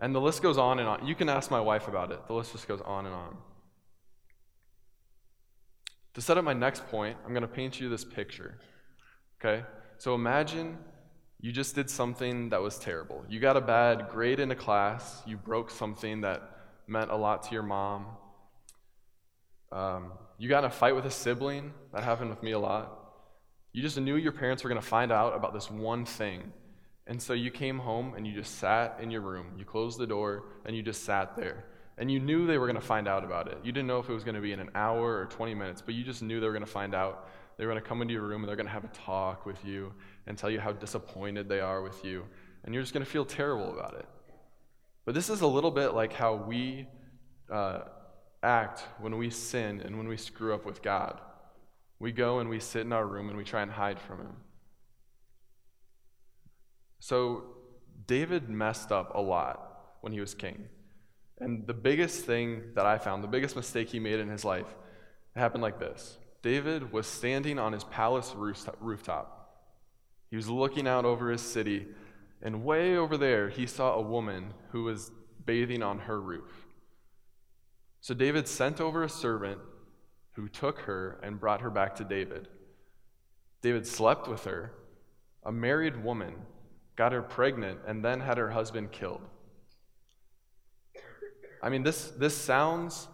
And 0.00 0.14
the 0.14 0.20
list 0.20 0.42
goes 0.42 0.58
on 0.58 0.78
and 0.78 0.88
on. 0.88 1.06
You 1.06 1.14
can 1.14 1.28
ask 1.28 1.50
my 1.50 1.60
wife 1.60 1.88
about 1.88 2.10
it. 2.10 2.26
The 2.26 2.34
list 2.34 2.52
just 2.52 2.68
goes 2.68 2.80
on 2.80 3.06
and 3.06 3.14
on. 3.14 3.36
To 6.14 6.20
set 6.20 6.36
up 6.36 6.44
my 6.44 6.52
next 6.52 6.86
point, 6.88 7.16
I'm 7.24 7.32
going 7.32 7.42
to 7.42 7.48
paint 7.48 7.80
you 7.80 7.88
this 7.88 8.04
picture. 8.04 8.58
Okay? 9.40 9.64
So 9.98 10.14
imagine 10.14 10.76
you 11.40 11.52
just 11.52 11.74
did 11.74 11.88
something 11.88 12.50
that 12.50 12.60
was 12.60 12.78
terrible. 12.78 13.24
You 13.28 13.40
got 13.40 13.56
a 13.56 13.60
bad 13.60 14.08
grade 14.10 14.40
in 14.40 14.50
a 14.50 14.56
class, 14.56 15.22
you 15.26 15.36
broke 15.36 15.70
something 15.70 16.20
that 16.20 16.42
meant 16.86 17.10
a 17.10 17.16
lot 17.16 17.44
to 17.44 17.52
your 17.52 17.62
mom. 17.62 18.06
Um, 19.70 20.12
you 20.38 20.48
got 20.48 20.60
in 20.60 20.64
a 20.66 20.70
fight 20.70 20.94
with 20.94 21.06
a 21.06 21.10
sibling. 21.10 21.72
That 21.94 22.04
happened 22.04 22.30
with 22.30 22.42
me 22.42 22.52
a 22.52 22.58
lot. 22.58 23.01
You 23.72 23.82
just 23.82 23.98
knew 23.98 24.16
your 24.16 24.32
parents 24.32 24.62
were 24.62 24.68
going 24.68 24.80
to 24.80 24.86
find 24.86 25.10
out 25.10 25.34
about 25.34 25.54
this 25.54 25.70
one 25.70 26.04
thing. 26.04 26.52
And 27.06 27.20
so 27.20 27.32
you 27.32 27.50
came 27.50 27.78
home 27.78 28.14
and 28.14 28.26
you 28.26 28.34
just 28.34 28.58
sat 28.58 28.98
in 29.00 29.10
your 29.10 29.22
room. 29.22 29.46
You 29.56 29.64
closed 29.64 29.98
the 29.98 30.06
door 30.06 30.44
and 30.64 30.76
you 30.76 30.82
just 30.82 31.04
sat 31.04 31.36
there. 31.36 31.64
And 31.98 32.10
you 32.10 32.20
knew 32.20 32.46
they 32.46 32.58
were 32.58 32.66
going 32.66 32.80
to 32.80 32.86
find 32.86 33.08
out 33.08 33.24
about 33.24 33.48
it. 33.48 33.58
You 33.62 33.72
didn't 33.72 33.86
know 33.86 33.98
if 33.98 34.08
it 34.08 34.12
was 34.12 34.24
going 34.24 34.34
to 34.34 34.40
be 34.40 34.52
in 34.52 34.60
an 34.60 34.70
hour 34.74 35.18
or 35.18 35.26
20 35.26 35.54
minutes, 35.54 35.82
but 35.84 35.94
you 35.94 36.04
just 36.04 36.22
knew 36.22 36.40
they 36.40 36.46
were 36.46 36.52
going 36.52 36.64
to 36.64 36.70
find 36.70 36.94
out. 36.94 37.28
They 37.56 37.66
were 37.66 37.72
going 37.72 37.82
to 37.82 37.88
come 37.88 38.02
into 38.02 38.14
your 38.14 38.22
room 38.22 38.42
and 38.42 38.48
they're 38.48 38.56
going 38.56 38.66
to 38.66 38.72
have 38.72 38.84
a 38.84 38.88
talk 38.88 39.46
with 39.46 39.62
you 39.64 39.92
and 40.26 40.36
tell 40.36 40.50
you 40.50 40.60
how 40.60 40.72
disappointed 40.72 41.48
they 41.48 41.60
are 41.60 41.82
with 41.82 42.04
you. 42.04 42.24
And 42.64 42.74
you're 42.74 42.82
just 42.82 42.94
going 42.94 43.04
to 43.04 43.10
feel 43.10 43.24
terrible 43.24 43.72
about 43.72 43.94
it. 43.94 44.06
But 45.04 45.14
this 45.14 45.28
is 45.28 45.40
a 45.40 45.46
little 45.46 45.70
bit 45.70 45.94
like 45.94 46.12
how 46.12 46.34
we 46.34 46.86
uh, 47.50 47.80
act 48.42 48.84
when 49.00 49.16
we 49.16 49.30
sin 49.30 49.80
and 49.80 49.96
when 49.96 50.08
we 50.08 50.16
screw 50.16 50.54
up 50.54 50.64
with 50.64 50.82
God. 50.82 51.20
We 52.02 52.10
go 52.10 52.40
and 52.40 52.50
we 52.50 52.58
sit 52.58 52.80
in 52.84 52.92
our 52.92 53.06
room 53.06 53.28
and 53.28 53.38
we 53.38 53.44
try 53.44 53.62
and 53.62 53.70
hide 53.70 54.00
from 54.00 54.18
Him. 54.18 54.36
So, 56.98 57.44
David 58.08 58.50
messed 58.50 58.90
up 58.90 59.14
a 59.14 59.20
lot 59.20 59.94
when 60.00 60.12
he 60.12 60.18
was 60.18 60.34
king. 60.34 60.64
And 61.38 61.64
the 61.64 61.74
biggest 61.74 62.24
thing 62.24 62.72
that 62.74 62.86
I 62.86 62.98
found, 62.98 63.22
the 63.22 63.28
biggest 63.28 63.54
mistake 63.54 63.88
he 63.88 64.00
made 64.00 64.18
in 64.18 64.28
his 64.28 64.44
life, 64.44 64.66
happened 65.36 65.62
like 65.62 65.78
this 65.78 66.18
David 66.42 66.92
was 66.92 67.06
standing 67.06 67.60
on 67.60 67.72
his 67.72 67.84
palace 67.84 68.34
rooftop. 68.36 69.62
He 70.28 70.34
was 70.34 70.48
looking 70.48 70.88
out 70.88 71.04
over 71.04 71.30
his 71.30 71.40
city, 71.40 71.86
and 72.42 72.64
way 72.64 72.96
over 72.96 73.16
there, 73.16 73.48
he 73.48 73.64
saw 73.64 73.94
a 73.94 74.02
woman 74.02 74.54
who 74.70 74.82
was 74.82 75.12
bathing 75.44 75.84
on 75.84 76.00
her 76.00 76.20
roof. 76.20 76.66
So 78.00 78.12
David 78.12 78.48
sent 78.48 78.80
over 78.80 79.04
a 79.04 79.08
servant 79.08 79.60
who 80.32 80.48
took 80.48 80.80
her 80.80 81.18
and 81.22 81.38
brought 81.38 81.60
her 81.60 81.70
back 81.70 81.94
to 81.96 82.04
David. 82.04 82.48
David 83.60 83.86
slept 83.86 84.28
with 84.28 84.44
her, 84.44 84.72
a 85.44 85.52
married 85.52 86.02
woman, 86.02 86.34
got 86.96 87.12
her 87.12 87.22
pregnant, 87.22 87.80
and 87.86 88.04
then 88.04 88.20
had 88.20 88.38
her 88.38 88.50
husband 88.50 88.92
killed. 88.92 89.22
I 91.62 91.68
mean, 91.68 91.82
this, 91.82 92.08
this 92.10 92.36
sounds, 92.36 93.06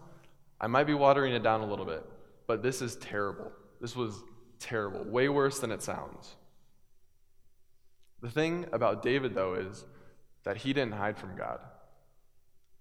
I 0.59 0.67
might 0.67 0.85
be 0.85 0.93
watering 0.93 1.33
it 1.33 1.43
down 1.43 1.61
a 1.61 1.67
little 1.67 1.85
bit, 1.85 2.03
but 2.47 2.63
this 2.63 2.81
is 2.81 2.95
terrible. 2.95 3.51
This 3.79 3.95
was 3.95 4.23
terrible, 4.59 5.03
way 5.03 5.29
worse 5.29 5.59
than 5.59 5.71
it 5.71 5.83
sounds. 5.83 6.35
The 8.21 8.29
thing 8.29 8.65
about 8.73 9.03
David, 9.03 9.35
though, 9.35 9.53
is 9.53 9.85
that 10.43 10.57
he 10.57 10.73
didn't 10.73 10.93
hide 10.93 11.17
from 11.17 11.37
God. 11.37 11.59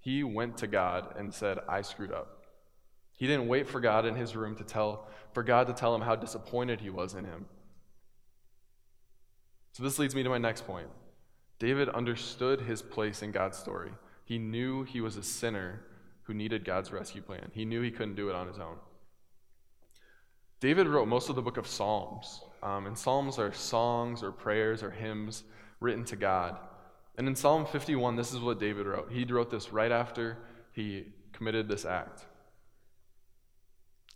He 0.01 0.25
went 0.25 0.57
to 0.59 0.67
God 0.67 1.15
and 1.19 1.33
said, 1.33 1.59
I 1.69 1.83
screwed 1.83 2.13
up. 2.13 2.38
He 3.19 3.27
didn't 3.27 3.49
wait 3.49 3.69
for 3.69 3.81
God 3.81 4.07
in 4.07 4.15
his 4.15 4.35
room 4.35 4.55
to 4.57 4.65
tell, 4.65 5.09
for 5.33 5.43
God 5.43 5.67
to 5.67 5.73
tell 5.75 5.95
him 5.95 6.01
how 6.01 6.17
disappointed 6.17 6.81
he 6.81 6.89
was 6.89 7.15
in 7.15 7.25
him. 7.25 7.47
So 9.73 9.83
this 9.83 9.99
leads 9.99 10.15
me 10.15 10.23
to 10.23 10.31
my 10.31 10.39
next 10.39 10.67
point. 10.67 10.87
David 11.59 11.89
understood 11.89 12.61
his 12.63 12.81
place 12.81 13.21
in 13.21 13.33
God's 13.33 13.59
story. 13.59 13.91
He 14.25 14.39
knew 14.39 14.85
he 14.85 15.01
was 15.01 15.17
a 15.17 15.23
sinner 15.23 15.83
who 16.23 16.35
needed 16.35 16.65
God's 16.65 16.93
rescue 16.93 17.21
plan. 17.21 17.51
He 17.53 17.65
knew 17.65 17.83
he 17.83 17.91
couldn't 17.91 18.15
do 18.15 18.29
it 18.29 18.37
on 18.37 18.47
his 18.47 18.59
own. 18.59 18.77
David 20.61 20.87
wrote 20.87 21.09
most 21.09 21.29
of 21.29 21.37
the 21.37 21.43
book 21.43 21.57
of 21.57 21.67
Psalms. 21.67 22.43
Um, 22.63 22.87
and 22.87 22.97
Psalms 22.97 23.39
are 23.39 23.53
songs 23.53 24.23
or 24.23 24.31
prayers 24.31 24.83
or 24.83 24.91
hymns 24.91 25.43
written 25.81 26.05
to 26.07 26.17
God. 26.17 26.57
And 27.17 27.27
in 27.27 27.35
Psalm 27.35 27.67
51, 27.67 28.15
this 28.15 28.33
is 28.33 28.39
what 28.39 28.61
David 28.61 28.87
wrote. 28.87 29.11
He 29.11 29.25
wrote 29.25 29.51
this 29.51 29.73
right 29.73 29.91
after 29.91 30.39
he 30.73 31.07
committed 31.33 31.69
this 31.69 31.85
act. 31.85 32.27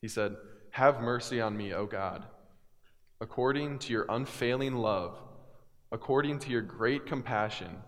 He 0.03 0.09
said, 0.09 0.37
Have 0.71 1.01
mercy 1.01 1.41
on 1.41 1.57
me, 1.57 1.73
O 1.73 1.87
God, 1.87 2.27
according 3.21 3.79
to 3.79 3.93
your 3.93 4.05
unfailing 4.09 4.75
love, 4.75 5.17
according 5.93 6.41
to 6.41 6.51
your 6.51 6.61
great 6.61 7.07
compassion, 7.07 7.79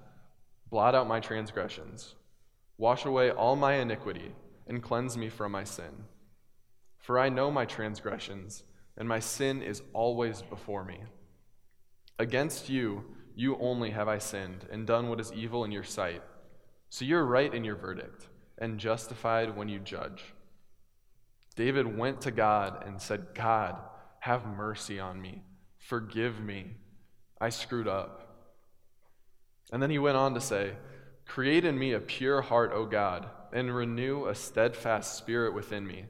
blot 0.70 0.94
out 0.94 1.08
my 1.08 1.18
transgressions, 1.18 2.14
wash 2.78 3.04
away 3.04 3.30
all 3.30 3.56
my 3.56 3.74
iniquity, 3.74 4.32
and 4.68 4.82
cleanse 4.82 5.16
me 5.16 5.28
from 5.28 5.52
my 5.52 5.64
sin. 5.64 6.04
For 6.98 7.18
I 7.18 7.28
know 7.28 7.50
my 7.50 7.66
transgressions 7.66 8.62
and 8.96 9.08
my 9.08 9.18
sin 9.18 9.60
is 9.60 9.82
always 9.92 10.40
before 10.42 10.84
me. 10.84 11.00
Against 12.18 12.68
you, 12.68 13.04
you 13.34 13.56
only 13.58 13.90
have 13.90 14.06
I 14.06 14.18
sinned 14.18 14.66
and 14.70 14.86
done 14.86 15.08
what 15.08 15.20
is 15.20 15.32
evil 15.32 15.64
in 15.64 15.72
your 15.72 15.82
sight. 15.82 16.22
So 16.88 17.04
you're 17.04 17.24
right 17.24 17.52
in 17.52 17.64
your 17.64 17.74
verdict 17.74 18.28
and 18.58 18.78
justified 18.78 19.56
when 19.56 19.68
you 19.68 19.80
judge. 19.80 20.33
David 21.56 21.96
went 21.96 22.20
to 22.22 22.30
God 22.30 22.84
and 22.86 23.00
said, 23.00 23.28
God, 23.34 23.76
have 24.20 24.46
mercy 24.46 24.98
on 24.98 25.20
me. 25.20 25.42
Forgive 25.78 26.40
me. 26.40 26.72
I 27.40 27.50
screwed 27.50 27.88
up. 27.88 28.20
And 29.72 29.82
then 29.82 29.90
he 29.90 29.98
went 29.98 30.16
on 30.16 30.34
to 30.34 30.40
say, 30.40 30.72
Create 31.26 31.64
in 31.64 31.78
me 31.78 31.92
a 31.92 32.00
pure 32.00 32.42
heart, 32.42 32.72
O 32.74 32.84
God, 32.84 33.28
and 33.52 33.74
renew 33.74 34.26
a 34.26 34.34
steadfast 34.34 35.16
spirit 35.16 35.54
within 35.54 35.86
me. 35.86 36.04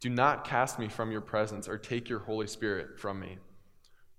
Do 0.00 0.10
not 0.10 0.44
cast 0.44 0.78
me 0.78 0.88
from 0.88 1.10
your 1.10 1.22
presence 1.22 1.66
or 1.66 1.78
take 1.78 2.08
your 2.08 2.18
Holy 2.20 2.46
Spirit 2.46 2.98
from 2.98 3.20
me. 3.20 3.38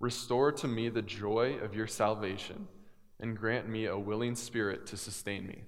Restore 0.00 0.52
to 0.52 0.68
me 0.68 0.88
the 0.88 1.02
joy 1.02 1.58
of 1.62 1.74
your 1.74 1.86
salvation 1.86 2.66
and 3.20 3.36
grant 3.36 3.68
me 3.68 3.86
a 3.86 3.98
willing 3.98 4.34
spirit 4.34 4.86
to 4.86 4.96
sustain 4.96 5.46
me. 5.46 5.62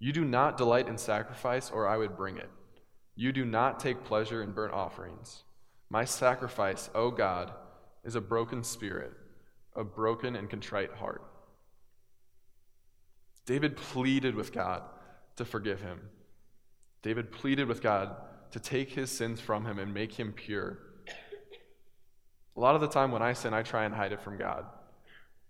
You 0.00 0.12
do 0.12 0.24
not 0.24 0.56
delight 0.56 0.88
in 0.88 0.98
sacrifice, 0.98 1.70
or 1.70 1.86
I 1.86 1.96
would 1.96 2.16
bring 2.16 2.36
it. 2.36 2.50
You 3.20 3.32
do 3.32 3.44
not 3.44 3.80
take 3.80 4.04
pleasure 4.04 4.44
in 4.44 4.52
burnt 4.52 4.72
offerings. 4.72 5.42
My 5.90 6.04
sacrifice, 6.04 6.88
O 6.94 7.10
God, 7.10 7.52
is 8.04 8.14
a 8.14 8.20
broken 8.20 8.62
spirit, 8.62 9.12
a 9.74 9.82
broken 9.82 10.36
and 10.36 10.48
contrite 10.48 10.92
heart. 10.92 11.24
David 13.44 13.76
pleaded 13.76 14.36
with 14.36 14.52
God 14.52 14.84
to 15.34 15.44
forgive 15.44 15.80
him. 15.80 15.98
David 17.02 17.32
pleaded 17.32 17.66
with 17.66 17.82
God 17.82 18.14
to 18.52 18.60
take 18.60 18.90
his 18.90 19.10
sins 19.10 19.40
from 19.40 19.64
him 19.66 19.80
and 19.80 19.92
make 19.92 20.12
him 20.12 20.32
pure. 20.32 20.78
A 22.56 22.60
lot 22.60 22.76
of 22.76 22.80
the 22.80 22.86
time 22.86 23.10
when 23.10 23.20
I 23.20 23.32
sin, 23.32 23.52
I 23.52 23.62
try 23.62 23.84
and 23.84 23.92
hide 23.92 24.12
it 24.12 24.22
from 24.22 24.38
God. 24.38 24.64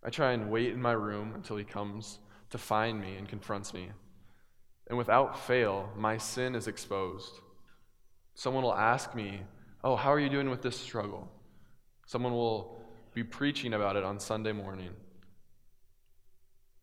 I 0.02 0.08
try 0.08 0.32
and 0.32 0.50
wait 0.50 0.72
in 0.72 0.80
my 0.80 0.92
room 0.92 1.34
until 1.34 1.58
he 1.58 1.64
comes 1.64 2.18
to 2.48 2.56
find 2.56 2.98
me 2.98 3.16
and 3.16 3.28
confronts 3.28 3.74
me. 3.74 3.90
And 4.86 4.96
without 4.96 5.38
fail, 5.38 5.90
my 5.98 6.16
sin 6.16 6.54
is 6.54 6.66
exposed. 6.66 7.40
Someone 8.38 8.62
will 8.62 8.74
ask 8.74 9.16
me, 9.16 9.40
Oh, 9.82 9.96
how 9.96 10.12
are 10.12 10.20
you 10.20 10.28
doing 10.28 10.48
with 10.48 10.62
this 10.62 10.78
struggle? 10.78 11.28
Someone 12.06 12.32
will 12.32 12.80
be 13.12 13.24
preaching 13.24 13.74
about 13.74 13.96
it 13.96 14.04
on 14.04 14.20
Sunday 14.20 14.52
morning. 14.52 14.90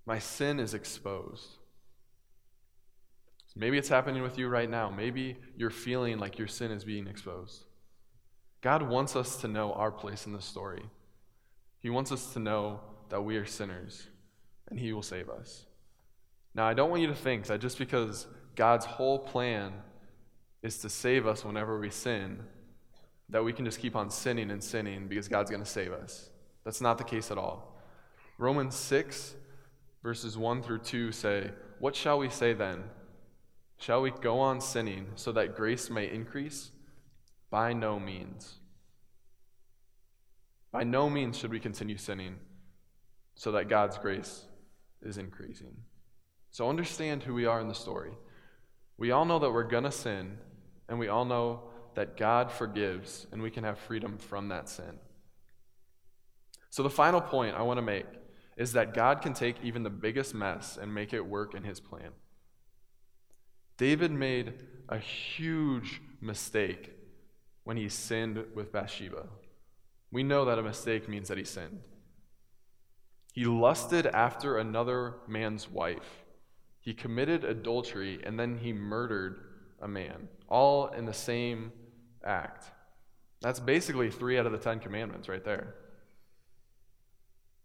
My 0.06 0.20
sin 0.20 0.60
is 0.60 0.74
exposed. 0.74 1.48
Maybe 3.56 3.78
it's 3.78 3.88
happening 3.88 4.22
with 4.22 4.38
you 4.38 4.50
right 4.50 4.70
now. 4.70 4.90
Maybe 4.90 5.38
you're 5.56 5.70
feeling 5.70 6.20
like 6.20 6.38
your 6.38 6.50
sin 6.50 6.72
is 6.72 6.84
being 6.84 7.08
exposed. 7.08 7.64
God 8.60 8.82
wants 8.82 9.16
us 9.16 9.38
to 9.38 9.48
know 9.48 9.72
our 9.72 9.92
place 9.92 10.26
in 10.26 10.34
the 10.34 10.42
story. 10.42 10.84
He 11.80 11.90
wants 11.90 12.12
us 12.12 12.34
to 12.34 12.40
know 12.40 12.82
that 13.08 13.24
we 13.24 13.38
are 13.38 13.46
sinners 13.46 14.06
and 14.70 14.78
He 14.78 14.92
will 14.92 15.02
save 15.02 15.30
us. 15.30 15.66
Now, 16.54 16.68
I 16.68 16.74
don't 16.74 16.90
want 16.90 17.02
you 17.02 17.08
to 17.08 17.16
think 17.16 17.46
that 17.46 17.62
just 17.62 17.80
because 17.80 18.28
God's 18.58 18.86
whole 18.86 19.20
plan 19.20 19.72
is 20.66 20.80
to 20.80 20.90
save 20.90 21.28
us 21.28 21.46
whenever 21.46 21.80
we 21.80 21.92
sin, 21.92 22.40
that 23.30 23.44
we 23.44 23.54
can 23.54 23.66
just 23.66 23.80
keep 23.80 23.96
on 23.96 24.10
sinning 24.10 24.50
and 24.50 24.64
sinning 24.64 25.08
because 25.08 25.28
God's 25.28 25.52
going 25.52 25.64
to 25.64 25.70
save 25.70 25.94
us. 25.94 26.32
That's 26.64 26.82
not 26.82 26.98
the 26.98 27.04
case 27.04 27.30
at 27.30 27.38
all. 27.38 27.78
Romans 28.40 28.74
6, 28.74 29.36
verses 30.02 30.36
1 30.36 30.64
through 30.64 30.80
2 30.80 31.12
say, 31.12 31.52
What 31.78 31.96
shall 31.96 32.18
we 32.18 32.30
say 32.30 32.54
then? 32.54 32.84
Shall 33.78 34.02
we 34.02 34.10
go 34.10 34.40
on 34.40 34.60
sinning 34.60 35.12
so 35.16 35.32
that 35.34 35.56
grace 35.56 35.92
may 35.92 36.12
increase? 36.12 36.72
By 37.52 37.74
no 37.74 38.00
means. 38.00 38.56
By 40.72 40.84
no 40.84 41.12
means 41.12 41.38
should 41.38 41.52
we 41.52 41.60
continue 41.60 41.98
sinning 41.98 42.38
so 43.36 43.52
that 43.52 43.70
God's 43.70 44.00
grace 44.00 44.46
is 45.04 45.20
increasing. 45.20 45.76
So 46.50 46.70
understand 46.70 47.22
who 47.22 47.36
we 47.36 47.46
are 47.46 47.62
in 47.62 47.68
the 47.68 47.76
story. 47.76 48.14
We 48.98 49.12
all 49.12 49.26
know 49.26 49.40
that 49.40 49.52
we're 49.52 49.64
going 49.64 49.84
to 49.84 49.92
sin, 49.92 50.38
and 50.88 51.00
we 51.00 51.08
all 51.08 51.26
know 51.26 51.64
that 51.96 52.18
God 52.18 52.52
forgives, 52.52 53.26
and 53.32 53.42
we 53.42 53.50
can 53.50 53.64
have 53.64 53.80
freedom 53.80 54.18
from 54.18 54.50
that 54.50 54.70
sin. 54.70 55.00
So, 56.70 56.84
the 56.84 56.90
final 56.90 57.22
point 57.22 57.56
I 57.56 57.62
want 57.62 57.78
to 57.78 57.82
make 57.82 58.06
is 58.58 58.74
that 58.74 58.94
God 58.94 59.22
can 59.22 59.34
take 59.34 59.56
even 59.64 59.84
the 59.84 59.90
biggest 59.90 60.34
mess 60.34 60.78
and 60.82 60.94
make 60.94 61.14
it 61.14 61.26
work 61.26 61.56
in 61.56 61.64
his 61.64 61.80
plan. 61.80 62.12
David 63.78 64.12
made 64.12 64.54
a 64.88 64.98
huge 64.98 66.02
mistake 66.22 66.92
when 67.64 67.78
he 67.78 67.90
sinned 67.90 68.44
with 68.54 68.72
Bathsheba. 68.72 69.28
We 70.12 70.24
know 70.24 70.46
that 70.46 70.60
a 70.60 70.64
mistake 70.64 71.10
means 71.10 71.28
that 71.28 71.38
he 71.38 71.44
sinned. 71.44 71.82
He 73.34 73.44
lusted 73.44 74.08
after 74.08 74.58
another 74.58 75.16
man's 75.28 75.70
wife. 75.70 76.24
He 76.80 76.94
committed 76.94 77.44
adultery 77.44 78.22
and 78.24 78.40
then 78.40 78.60
he 78.60 78.72
murdered 78.72 79.42
a 79.82 79.88
man, 79.88 80.28
all 80.50 80.88
in 80.88 81.06
the 81.06 81.14
same 81.14 81.72
act. 82.24 82.66
That's 83.42 83.60
basically 83.60 84.10
three 84.10 84.38
out 84.38 84.46
of 84.46 84.52
the 84.52 84.58
Ten 84.58 84.80
Commandments 84.80 85.30
right 85.30 85.44
there. 85.44 85.76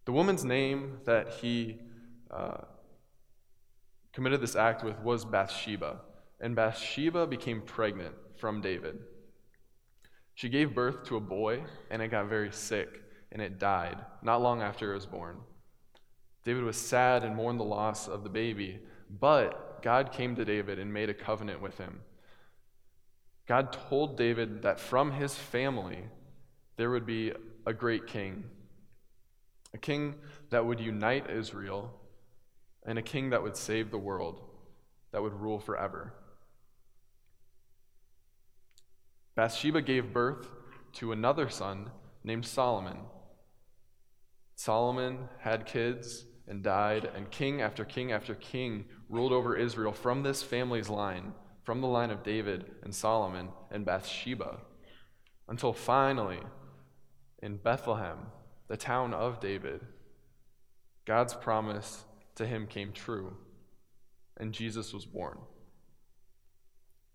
The 0.05 0.13
woman's 0.13 0.45
name 0.45 0.99
that 1.05 1.35
he 1.35 1.79
uh, 2.31 2.63
committed 4.13 4.41
this 4.41 4.57
act 4.57 4.83
with 4.83 4.99
was 5.01 5.25
Bathsheba, 5.25 6.01
and 6.41 6.57
Bathsheba 6.57 7.27
became 7.27 7.63
pregnant 7.63 8.15
from 8.37 8.61
David. 8.61 8.99
She 10.35 10.49
gave 10.49 10.75
birth 10.75 11.05
to 11.05 11.17
a 11.17 11.21
boy, 11.21 11.63
and 11.91 12.01
it 12.01 12.09
got 12.09 12.29
very 12.29 12.51
sick, 12.51 13.03
and 13.31 13.41
it 13.43 13.59
died 13.59 13.99
not 14.23 14.43
long 14.43 14.63
after 14.63 14.91
it 14.91 14.95
was 14.95 15.07
born. 15.07 15.37
David 16.45 16.65
was 16.65 16.77
sad 16.77 17.23
and 17.25 17.37
mourned 17.37 17.61
the 17.61 17.65
loss 17.65 18.09
of 18.09 18.25
the 18.25 18.31
baby, 18.31 18.81
but 19.11 19.70
God 19.83 20.13
came 20.13 20.37
to 20.37 20.45
David 20.45 20.79
and 20.79 20.93
made 20.93 21.11
a 21.11 21.15
covenant 21.15 21.61
with 21.61 21.79
him. 21.79 22.01
God 23.47 23.73
told 23.73 24.17
David 24.17 24.63
that 24.63 24.79
from 24.79 25.13
his 25.13 25.35
family 25.35 26.05
there 26.77 26.91
would 26.91 27.07
be 27.07 27.33
a 27.67 27.73
great 27.73 28.07
king, 28.07 28.45
a 29.75 29.79
king 29.79 30.15
that 30.51 30.65
would 30.65 30.81
unite 30.81 31.29
Israel, 31.29 31.93
and 32.87 32.99
a 32.99 33.03
king 33.03 33.31
that 33.31 33.43
would 33.43 33.57
save 33.57 33.91
the 33.91 33.99
world, 33.99 34.41
that 35.13 35.23
would 35.23 35.35
rule 35.35 35.59
forever. 35.59 36.15
Bathsheba 39.35 39.83
gave 39.83 40.13
birth 40.13 40.49
to 40.95 41.13
another 41.13 41.49
son 41.49 41.91
named 42.25 42.47
Solomon. 42.47 42.99
Solomon 44.55 45.29
had 45.41 45.67
kids 45.67 46.25
and 46.51 46.65
died, 46.65 47.09
and 47.15 47.31
king 47.31 47.63
after 47.63 47.85
king 47.85 48.11
after 48.11 48.35
king 48.35 48.85
ruled 49.09 49.33
over 49.33 49.57
Israel 49.57 49.93
from 49.93 50.25
this 50.25 50.43
family's 50.43 50.89
line, 50.89 51.33
from 51.63 51.81
the 51.81 51.87
line 51.87 52.11
of 52.11 52.25
David 52.25 52.73
and 52.83 52.93
Solomon 52.93 53.51
and 53.71 53.87
Bathsheba, 53.87 54.59
until 55.49 55.73
finally, 55.73 56.41
in 57.41 57.57
Bethlehem, 57.57 58.19
the 58.67 58.77
town 58.77 59.15
of 59.15 59.39
David, 59.39 59.81
God's 61.05 61.35
promise 61.35 62.05
to 62.35 62.45
him 62.45 62.67
came 62.67 62.93
true, 62.93 63.37
and 64.37 64.53
Jesus 64.53 64.93
was 64.93 65.07
born. 65.07 65.39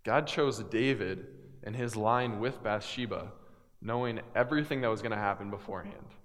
God 0.05 0.27
chose 0.27 0.63
David 0.63 1.27
and 1.61 1.75
his 1.75 1.97
line 1.97 2.39
with 2.39 2.63
Bathsheba, 2.63 3.33
knowing 3.81 4.21
everything 4.33 4.79
that 4.81 4.89
was 4.89 5.01
going 5.01 5.11
to 5.11 5.17
happen 5.17 5.49
beforehand 5.49 6.15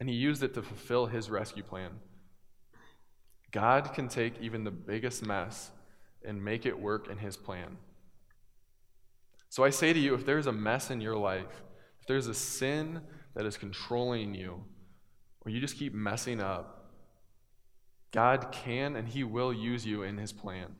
and 0.00 0.08
he 0.08 0.14
used 0.14 0.42
it 0.42 0.54
to 0.54 0.62
fulfill 0.62 1.06
his 1.06 1.30
rescue 1.30 1.62
plan. 1.62 1.92
God 3.52 3.92
can 3.94 4.08
take 4.08 4.40
even 4.40 4.64
the 4.64 4.70
biggest 4.70 5.24
mess 5.24 5.70
and 6.24 6.44
make 6.44 6.66
it 6.66 6.78
work 6.78 7.08
in 7.08 7.18
his 7.18 7.36
plan. 7.36 7.76
So 9.48 9.62
I 9.62 9.70
say 9.70 9.92
to 9.92 9.98
you 9.98 10.14
if 10.14 10.26
there's 10.26 10.48
a 10.48 10.52
mess 10.52 10.90
in 10.90 11.00
your 11.00 11.16
life, 11.16 11.62
if 12.00 12.06
there's 12.08 12.26
a 12.26 12.34
sin 12.34 13.00
that 13.34 13.46
is 13.46 13.56
controlling 13.56 14.34
you, 14.34 14.64
or 15.44 15.50
you 15.50 15.60
just 15.60 15.78
keep 15.78 15.94
messing 15.94 16.40
up, 16.40 16.90
God 18.10 18.50
can 18.50 18.96
and 18.96 19.08
he 19.08 19.22
will 19.22 19.52
use 19.52 19.86
you 19.86 20.02
in 20.02 20.18
his 20.18 20.32
plan. 20.32 20.74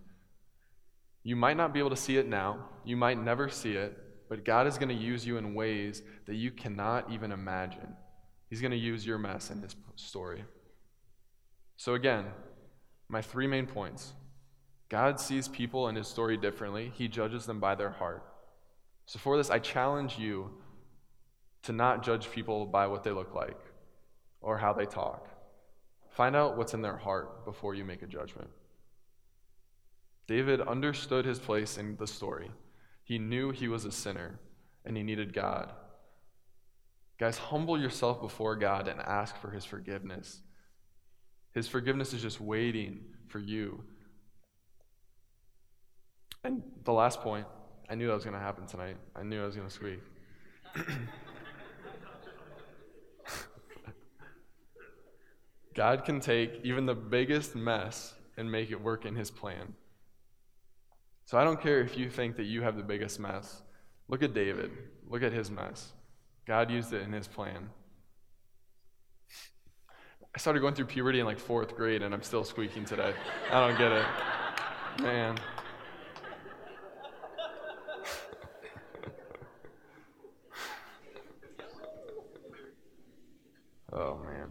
You 1.23 1.37
might 1.37 1.57
not 1.57 1.73
be 1.73 1.79
able 1.79 1.91
to 1.91 1.97
see 1.97 2.17
it 2.17 2.29
now, 2.29 2.69
you 2.85 2.97
might 2.97 3.23
never 3.23 3.49
see 3.49 3.75
it, 3.75 3.97
but 4.29 4.45
God 4.45 4.67
is 4.67 4.79
going 4.79 4.89
to 4.89 4.95
use 4.95 5.27
you 5.27 5.37
in 5.37 5.55
ways 5.55 6.03
that 6.27 6.35
you 6.35 6.51
cannot 6.51 7.11
even 7.13 7.33
imagine. 7.33 7.95
He's 8.55 8.61
going 8.61 8.71
to 8.71 8.77
use 8.77 9.05
your 9.05 9.19
mess 9.19 9.51
in 9.51 9.61
his 9.63 9.75
story. 9.97 10.45
So, 11.77 11.95
again, 11.95 12.27
my 13.09 13.21
three 13.21 13.49
main 13.49 13.67
points 13.67 14.13
God 14.89 15.19
sees 15.19 15.49
people 15.49 15.89
in 15.89 15.97
his 15.97 16.07
story 16.07 16.37
differently, 16.37 16.93
he 16.95 17.09
judges 17.09 17.47
them 17.47 17.59
by 17.59 17.75
their 17.75 17.91
heart. 17.91 18.25
So, 19.07 19.19
for 19.19 19.37
this, 19.37 19.51
I 19.51 19.59
challenge 19.59 20.21
you 20.21 20.53
to 21.65 21.73
not 21.73 22.05
judge 22.05 22.31
people 22.31 22.65
by 22.65 22.87
what 22.87 23.03
they 23.03 23.11
look 23.11 23.35
like 23.35 23.59
or 24.41 24.57
how 24.57 24.73
they 24.73 24.87
talk. 24.87 25.29
Find 26.11 26.37
out 26.37 26.57
what's 26.57 26.75
in 26.75 26.81
their 26.81 26.97
heart 26.97 27.45
before 27.45 27.75
you 27.75 27.85
make 27.85 28.03
a 28.03 28.07
judgment. 28.07 28.51
David 30.29 30.61
understood 30.61 31.25
his 31.25 31.41
place 31.41 31.77
in 31.77 31.97
the 31.97 32.07
story. 32.07 32.53
He 33.03 33.19
knew 33.19 33.51
he 33.51 33.67
was 33.67 33.85
a 33.85 33.91
sinner 33.91 34.39
and 34.85 34.97
he 34.97 35.03
needed 35.03 35.35
God. 35.35 35.73
Guys, 37.19 37.39
humble 37.39 37.81
yourself 37.81 38.21
before 38.21 38.57
God 38.57 38.89
and 38.89 39.01
ask 39.01 39.37
for 39.37 39.51
His 39.51 39.65
forgiveness. 39.65 40.41
His 41.53 41.69
forgiveness 41.69 42.13
is 42.13 42.21
just 42.21 42.41
waiting 42.41 43.01
for 43.29 43.39
you. 43.39 43.85
And 46.43 46.63
the 46.85 46.93
last 46.93 47.21
point, 47.21 47.47
I 47.89 47.95
knew 47.95 48.09
that 48.09 48.15
was 48.15 48.25
going 48.25 48.35
to 48.35 48.41
happen 48.41 48.67
tonight. 48.67 48.97
I 49.15 49.23
knew 49.23 49.43
I 49.43 49.47
was 49.47 49.55
going 49.57 49.69
to 49.69 49.75
squeak. 49.75 50.01
God 55.75 56.05
can 56.05 56.21
take 56.21 56.61
even 56.65 56.87
the 56.87 56.95
biggest 56.95 57.55
mess 57.55 58.15
and 58.37 58.51
make 58.51 58.71
it 58.71 58.81
work 58.81 59.05
in 59.05 59.15
His 59.15 59.31
plan. 59.31 59.75
So 61.25 61.39
I 61.39 61.45
don't 61.45 61.61
care 61.61 61.81
if 61.81 61.97
you 61.97 62.11
think 62.11 62.37
that 62.37 62.45
you 62.45 62.63
have 62.63 62.77
the 62.77 62.83
biggest 62.83 63.19
mess. 63.19 63.63
Look 64.09 64.23
at 64.23 64.35
David. 64.35 64.71
Look 65.09 65.23
at 65.23 65.33
his 65.33 65.51
mess. 65.51 65.93
God 66.47 66.71
used 66.71 66.93
it 66.93 67.03
in 67.03 67.13
his 67.13 67.27
plan. 67.27 67.71
I 70.35 70.39
started 70.39 70.61
going 70.61 70.75
through 70.75 70.87
puberty 70.87 71.21
in 71.21 71.27
like 71.27 71.39
fourth 71.39 71.77
grade, 71.77 72.03
and 72.03 72.13
I'm 72.13 72.23
still 72.23 72.45
squeaking 72.45 72.85
today. 72.85 73.15
I 73.51 73.67
don't 73.67 73.79
get 73.79 73.93
it. 73.93 74.05
Man. 75.01 75.39
oh, 83.93 84.19
man. 84.19 84.51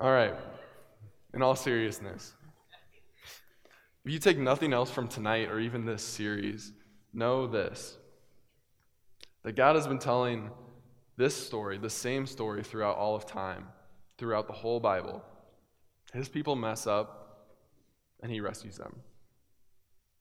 All 0.00 0.12
right. 0.12 0.34
In 1.34 1.42
all 1.42 1.56
seriousness, 1.56 2.32
if 4.04 4.12
you 4.12 4.18
take 4.18 4.38
nothing 4.38 4.72
else 4.72 4.90
from 4.90 5.08
tonight 5.08 5.50
or 5.50 5.60
even 5.60 5.84
this 5.84 6.02
series, 6.02 6.72
Know 7.12 7.46
this 7.46 7.98
That 9.44 9.56
God 9.56 9.76
has 9.76 9.86
been 9.86 9.98
telling 9.98 10.50
this 11.16 11.36
story, 11.36 11.78
the 11.78 11.90
same 11.90 12.26
story, 12.26 12.62
throughout 12.62 12.96
all 12.96 13.14
of 13.14 13.26
time, 13.26 13.66
throughout 14.18 14.46
the 14.46 14.52
whole 14.52 14.80
Bible. 14.80 15.22
His 16.12 16.28
people 16.28 16.56
mess 16.56 16.86
up, 16.86 17.22
and 18.22 18.30
he 18.32 18.40
rescues 18.40 18.76
them. 18.76 19.00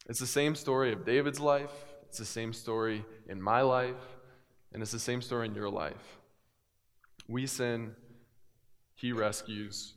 It's 0.10 0.20
the 0.20 0.28
same 0.28 0.56
story 0.56 0.92
of 0.92 1.06
David's 1.06 1.40
life, 1.40 1.72
it's 2.08 2.18
the 2.18 2.26
same 2.26 2.52
story 2.52 3.06
in 3.30 3.42
my 3.42 3.62
life, 3.62 3.96
and 4.74 4.82
it's 4.82 4.92
the 4.92 5.00
same 5.00 5.22
story 5.22 5.48
in 5.48 5.56
your 5.56 5.70
life. 5.70 6.20
We 7.28 7.46
sin, 7.48 7.96
he 8.96 9.14
rescues, 9.14 9.94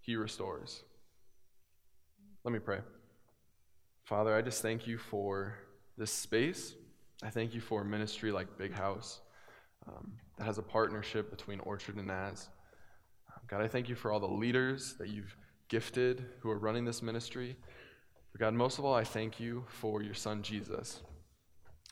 he 0.00 0.16
restores. 0.16 0.82
Let 2.44 2.52
me 2.52 2.58
pray. 2.58 2.78
Father, 4.04 4.34
I 4.34 4.40
just 4.40 4.62
thank 4.62 4.86
you 4.86 4.96
for 4.96 5.54
this 6.00 6.10
space. 6.10 6.74
I 7.22 7.28
thank 7.28 7.54
you 7.54 7.60
for 7.60 7.82
a 7.82 7.84
ministry 7.84 8.32
like 8.32 8.56
Big 8.56 8.72
House 8.72 9.20
um, 9.86 10.12
that 10.38 10.44
has 10.44 10.56
a 10.56 10.62
partnership 10.62 11.30
between 11.30 11.60
Orchard 11.60 11.96
and 11.96 12.06
Naz. 12.06 12.48
God, 13.46 13.60
I 13.60 13.68
thank 13.68 13.90
you 13.90 13.94
for 13.94 14.10
all 14.10 14.18
the 14.18 14.26
leaders 14.26 14.94
that 14.98 15.08
you've 15.08 15.36
gifted 15.68 16.24
who 16.40 16.48
are 16.50 16.58
running 16.58 16.86
this 16.86 17.02
ministry. 17.02 17.54
But 18.32 18.40
God, 18.40 18.54
most 18.54 18.78
of 18.78 18.86
all, 18.86 18.94
I 18.94 19.04
thank 19.04 19.38
you 19.38 19.66
for 19.68 20.02
your 20.02 20.14
son 20.14 20.42
Jesus. 20.42 21.02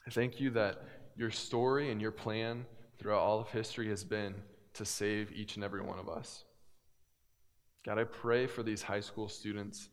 I 0.07 0.11
thank 0.11 0.41
you 0.41 0.49
that 0.51 0.83
your 1.15 1.31
story 1.31 1.93
and 1.93 2.01
your 2.01 2.13
plan 2.13 2.65
throughout 2.99 3.21
all 3.21 3.41
of 3.41 3.49
history 3.51 3.91
has 3.91 4.05
been 4.05 4.35
to 4.73 4.87
save 4.87 5.33
each 5.33 5.57
and 5.57 5.65
every 5.65 5.83
one 5.83 5.99
of 5.99 6.09
us. 6.09 6.45
God, 7.85 7.99
I 7.99 8.05
pray 8.05 8.47
for 8.47 8.63
these 8.63 8.81
high 8.81 9.01
school 9.01 9.29
students 9.29 9.91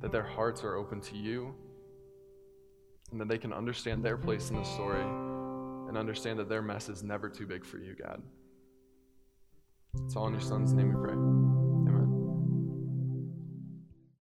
that 0.00 0.12
their 0.12 0.22
hearts 0.22 0.62
are 0.62 0.76
open 0.76 1.00
to 1.00 1.16
you 1.16 1.52
and 3.10 3.20
that 3.20 3.28
they 3.28 3.38
can 3.38 3.52
understand 3.52 4.04
their 4.04 4.16
place 4.16 4.50
in 4.50 4.56
the 4.56 4.64
story 4.64 5.02
and 5.88 5.96
understand 5.96 6.38
that 6.38 6.48
their 6.48 6.62
mess 6.62 6.88
is 6.88 7.02
never 7.02 7.28
too 7.28 7.46
big 7.46 7.64
for 7.64 7.78
you, 7.78 7.94
God. 7.94 8.22
It's 10.04 10.16
all 10.16 10.26
in 10.26 10.32
your 10.32 10.42
son's 10.42 10.72
name 10.72 10.88
we 10.88 10.94
pray. 10.94 11.53